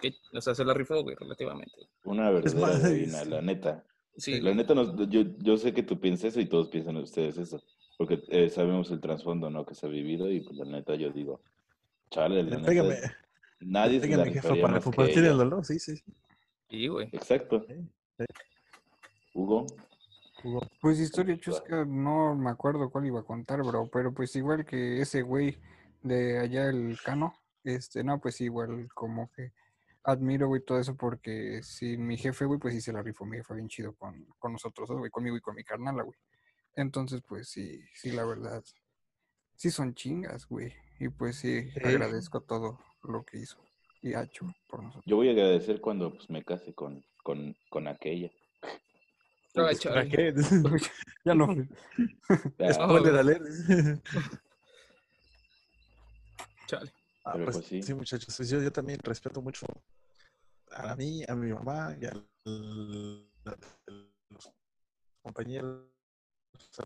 que, 0.00 0.14
o 0.32 0.40
sea, 0.40 0.54
se 0.54 0.64
la 0.64 0.74
rifó, 0.74 1.02
güey, 1.02 1.16
relativamente. 1.16 1.88
Una 2.04 2.30
verdadera 2.30 2.88
es- 2.88 3.26
la 3.28 3.42
neta. 3.42 3.84
Sí, 4.16 4.40
La 4.40 4.52
neta, 4.52 4.74
nos- 4.74 4.96
yo, 5.08 5.22
yo 5.38 5.56
sé 5.56 5.72
que 5.72 5.84
tú 5.84 6.00
piensas 6.00 6.30
eso 6.32 6.40
y 6.40 6.46
todos 6.46 6.68
piensan 6.68 6.96
ustedes 6.96 7.38
eso, 7.38 7.62
porque 7.96 8.20
eh, 8.28 8.50
sabemos 8.50 8.90
el 8.90 9.00
trasfondo 9.00 9.48
¿no? 9.48 9.64
que 9.64 9.76
se 9.76 9.86
ha 9.86 9.88
vivido 9.88 10.28
y 10.28 10.40
pues 10.40 10.56
la 10.58 10.64
neta 10.64 10.96
yo 10.96 11.10
digo, 11.10 11.40
chale, 12.10 12.42
la 12.42 12.56
neta, 12.56 12.66
Pégame, 12.66 12.96
nadie 13.60 14.00
se 14.00 14.08
la 14.08 14.24
jefa, 14.24 14.54
para 14.60 14.80
compartir 14.80 15.24
el 15.24 15.36
dolor, 15.36 15.64
sí, 15.64 15.78
sí. 15.78 15.96
sí. 15.96 16.02
Sí, 16.68 16.88
güey. 16.88 17.08
Exacto. 17.12 17.64
Sí. 17.66 17.74
Hugo, 19.34 19.66
Hugo. 20.42 20.60
Pues 20.80 20.98
historia 20.98 21.38
chusca, 21.38 21.84
no 21.84 22.34
me 22.34 22.50
acuerdo 22.50 22.90
cuál 22.90 23.06
iba 23.06 23.20
a 23.20 23.24
contar, 23.24 23.62
bro, 23.62 23.88
pero 23.92 24.12
pues 24.12 24.34
igual 24.36 24.64
que 24.64 25.00
ese 25.00 25.22
güey 25.22 25.58
de 26.02 26.38
allá, 26.38 26.68
el 26.68 26.98
Cano, 27.04 27.34
este, 27.64 28.02
no, 28.02 28.20
pues 28.20 28.40
igual 28.40 28.88
como 28.94 29.30
que 29.32 29.52
admiro, 30.04 30.48
güey, 30.48 30.64
todo 30.64 30.78
eso 30.80 30.96
porque 30.96 31.62
sin 31.62 32.06
mi 32.06 32.16
jefe, 32.16 32.44
güey, 32.46 32.58
pues 32.58 32.74
sí 32.74 32.80
se 32.80 32.92
la 32.92 33.02
rifó, 33.02 33.24
mi 33.26 33.36
jefe 33.36 33.54
bien 33.54 33.68
chido 33.68 33.94
con, 33.94 34.24
con 34.38 34.52
nosotros, 34.52 34.88
dos, 34.88 34.98
güey, 34.98 35.10
conmigo 35.10 35.36
y 35.36 35.40
con 35.40 35.54
mi 35.54 35.64
carnala, 35.64 36.02
güey. 36.02 36.18
Entonces, 36.74 37.22
pues 37.26 37.48
sí, 37.48 37.80
sí, 37.94 38.12
la 38.12 38.24
verdad, 38.24 38.64
sí 39.56 39.70
son 39.70 39.94
chingas, 39.94 40.46
güey, 40.46 40.72
y 40.98 41.08
pues 41.08 41.36
sí, 41.36 41.70
Sí. 41.72 41.80
agradezco 41.84 42.40
todo 42.40 42.78
lo 43.02 43.24
que 43.24 43.38
hizo 43.38 43.58
y 44.02 44.14
ha 44.14 44.22
hecho 44.22 44.46
por 44.68 44.82
nosotros. 44.82 45.04
yo 45.06 45.16
voy 45.16 45.28
a 45.28 45.32
agradecer 45.32 45.80
cuando 45.80 46.12
pues, 46.12 46.30
me 46.30 46.44
case 46.44 46.74
con, 46.74 47.04
con, 47.22 47.56
con 47.68 47.88
aquella. 47.88 48.30
Ay, 49.54 49.54
¿Para 49.54 49.74
chale. 49.74 50.08
qué? 50.08 50.34
ya 51.24 51.34
no. 51.34 51.48
Spoiler 52.72 53.16
alert. 53.16 53.42
Chale. 56.66 56.92
Ah, 57.24 57.32
pues, 57.32 57.56
pues 57.56 57.66
sí. 57.66 57.82
sí. 57.82 57.94
muchachos, 57.94 58.34
pues 58.36 58.48
yo, 58.48 58.62
yo 58.62 58.70
también 58.70 59.00
respeto 59.02 59.42
mucho 59.42 59.66
a 60.70 60.94
mí, 60.96 61.24
a 61.26 61.34
mi 61.34 61.52
mamá 61.52 61.96
y 62.00 62.06
a 62.06 62.12
los 62.44 63.26
compañeros, 65.22 65.88
a 66.78 66.84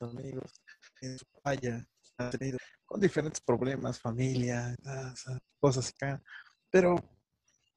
los 0.00 0.14
amigos 0.14 0.52
en 1.00 1.18
su 1.18 1.26
han 1.44 2.30
tenido 2.30 2.58
con 2.88 3.00
diferentes 3.00 3.40
problemas, 3.40 4.00
familia, 4.00 4.74
cosas 5.60 5.90
acá, 5.90 6.20
pero 6.70 6.96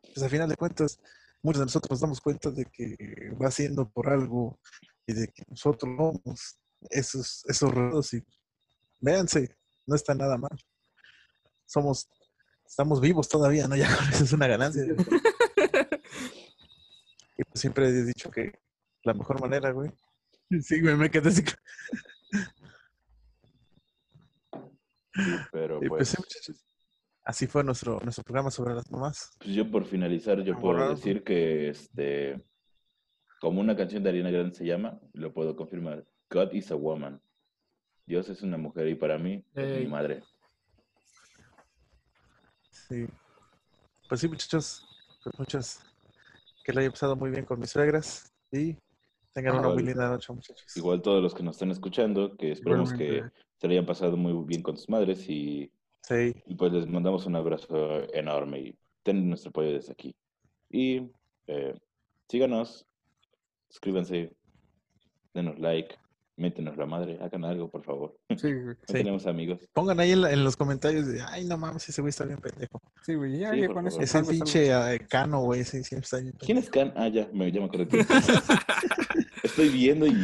pues 0.02 0.24
al 0.24 0.30
final 0.30 0.50
de 0.50 0.56
cuentas, 0.56 1.00
muchos 1.44 1.60
de 1.60 1.66
nosotros 1.66 1.92
nos 1.92 2.00
damos 2.00 2.22
cuenta 2.22 2.50
de 2.50 2.66
que 2.66 2.96
va 3.42 3.52
siendo 3.52 3.90
por 3.90 4.10
algo 4.10 4.60
y 5.06 5.14
de 5.14 5.28
que 5.28 5.44
nosotros 5.48 5.94
somos 5.98 6.60
esos, 6.90 7.44
esos 7.46 7.74
retos 7.74 8.14
y 8.14 8.24
véanse, 9.00 9.58
no 9.86 9.96
está 9.96 10.16
nada 10.16 10.38
mal. 10.38 10.58
Somos, 11.66 12.10
estamos 12.66 13.02
vivos 13.02 13.28
todavía, 13.28 13.68
¿no? 13.68 13.76
Ya 13.76 13.90
eso 14.12 14.24
es 14.24 14.32
una 14.32 14.48
ganancia. 14.48 14.84
y 17.38 17.44
pues 17.44 17.60
siempre 17.60 17.90
he 17.90 18.04
dicho 18.04 18.32
que 18.32 18.54
la 19.04 19.14
mejor 19.14 19.42
manera, 19.42 19.72
güey. 19.72 19.92
Sí, 20.62 20.80
güey, 20.82 20.96
me 20.96 21.12
quedé 21.12 21.30
así. 21.30 21.44
Pero 25.52 25.78
Y 25.84 25.88
pues 25.88 26.00
pues, 26.00 26.10
sí, 26.10 26.18
muchachos. 26.20 26.66
Así 27.24 27.48
fue 27.48 27.64
nuestro, 27.64 28.00
nuestro 28.02 28.24
programa 28.24 28.50
sobre 28.50 28.74
las 28.74 28.90
mamás. 28.90 29.32
Pues 29.38 29.52
yo 29.52 29.70
por 29.70 29.86
finalizar, 29.86 30.42
yo 30.42 30.54
puedo 30.56 30.74
Borrado. 30.74 30.96
decir 30.96 31.24
que 31.24 31.70
este, 31.70 32.44
como 33.40 33.62
una 33.62 33.76
canción 33.76 34.04
de 34.04 34.10
Ariana 34.10 34.32
Grande 34.32 34.56
se 34.56 34.66
llama, 34.66 35.00
lo 35.14 35.34
puedo 35.34 35.56
confirmar. 35.56 36.06
God 36.30 36.52
is 36.54 36.72
a 36.72 36.76
woman. 36.76 37.22
Dios 38.06 38.28
es 38.30 38.42
una 38.42 38.58
mujer 38.58 38.88
y 38.88 38.96
para 38.96 39.18
mí 39.18 39.46
es 39.54 39.80
mi 39.80 39.88
madre. 39.88 40.24
Sí. 42.72 43.08
Pues 44.10 44.22
sí, 44.22 44.28
muchachos. 44.28 44.86
Pues 45.24 45.38
muchas. 45.40 45.80
Que 46.64 46.74
le 46.74 46.82
haya 46.82 46.92
pasado 46.92 47.16
muy 47.16 47.30
bien 47.30 47.46
con 47.46 47.60
mis 47.60 47.70
suegras. 47.70 48.34
Y 48.52 48.78
tengan 49.34 49.60
una 49.60 49.70
muy 49.70 49.84
linda 49.84 50.10
noche, 50.10 50.34
muchachos. 50.34 50.76
Igual 50.76 51.02
todos 51.02 51.22
los 51.22 51.34
que 51.34 51.44
nos 51.44 51.56
están 51.56 51.72
escuchando, 51.72 52.36
que 52.36 52.52
esperemos 52.52 52.94
que. 52.94 53.24
Se 53.62 53.68
le 53.68 53.76
hayan 53.76 53.86
pasado 53.86 54.18
muy 54.18 54.34
bien 54.44 54.64
con 54.64 54.76
sus 54.76 54.90
madres 54.90 55.30
y, 55.30 55.72
Sí. 56.02 56.34
y 56.48 56.56
pues 56.56 56.74
les 56.74 56.88
mandamos 56.88 57.28
un 57.28 57.36
abrazo 57.36 58.12
enorme 58.12 58.60
y 58.60 58.76
ten 59.04 59.30
nuestro 59.30 59.50
apoyo 59.50 59.72
desde 59.72 59.92
aquí. 59.92 60.16
Y 60.72 61.04
eh, 61.46 61.76
síganos, 62.28 62.88
suscríbanse, 63.70 64.34
denos 65.36 65.60
like, 65.60 65.96
métenos 66.42 66.76
la 66.76 66.86
madre, 66.86 67.18
hagan 67.22 67.46
algo, 67.46 67.70
por 67.70 67.84
favor. 67.84 68.18
Sí, 68.38 68.52
güey. 68.52 68.66
No 68.66 68.74
Sí. 68.88 68.94
tenemos 68.94 69.26
amigos. 69.28 69.60
Pongan 69.74 70.00
ahí 70.00 70.12
en, 70.12 70.22
la- 70.22 70.32
en 70.34 70.44
los 70.44 70.58
comentarios 70.58 71.08
de, 71.08 71.22
ay, 71.22 71.46
no 71.46 71.58
mames, 71.58 71.88
ese 71.88 72.02
güey 72.02 72.10
está 72.10 72.26
bien 72.26 72.40
pendejo. 72.40 72.82
Sí, 73.04 73.14
güey. 73.16 73.38
Ya, 73.40 73.52
Sí, 73.54 73.62
ya 73.62 73.68
con 73.70 73.88
eso. 73.88 74.02
Es 74.02 74.14
el 74.16 74.26
pinche 74.26 74.72
eh, 74.72 75.00
Cano, 75.08 75.42
güey, 75.44 75.62
ese 75.62 75.84
siempre 75.84 76.04
está 76.06 76.18
bien 76.20 76.34
¿Quién 76.40 76.58
es 76.58 76.70
pendejo. 76.70 76.94
Can? 76.96 77.04
Ah, 77.04 77.08
ya, 77.08 77.30
me, 77.32 77.52
ya 77.52 77.62
me. 77.62 77.70
Estoy 79.44 79.70
viendo 79.70 80.06
y... 80.08 80.16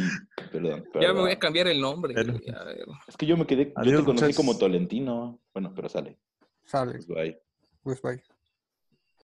Perdón. 0.52 0.84
Ya 1.00 1.12
me 1.12 1.20
voy 1.20 1.32
a 1.32 1.38
cambiar 1.38 1.66
el 1.68 1.80
nombre. 1.80 2.14
Güey, 2.14 2.50
a 2.54 2.64
ver. 2.64 2.84
Es 3.06 3.16
que 3.16 3.26
yo 3.26 3.36
me 3.36 3.46
quedé... 3.46 3.66
yo 3.66 3.72
Adiós, 3.76 4.00
te 4.00 4.06
conocí 4.06 4.34
como 4.34 4.56
Tolentino. 4.58 5.40
Bueno, 5.52 5.72
pero 5.74 5.88
sale. 5.88 6.18
Sale. 6.64 6.92
Pues, 6.92 7.06
bye. 7.06 7.40
Pues 7.82 8.02
bye. 8.02 8.22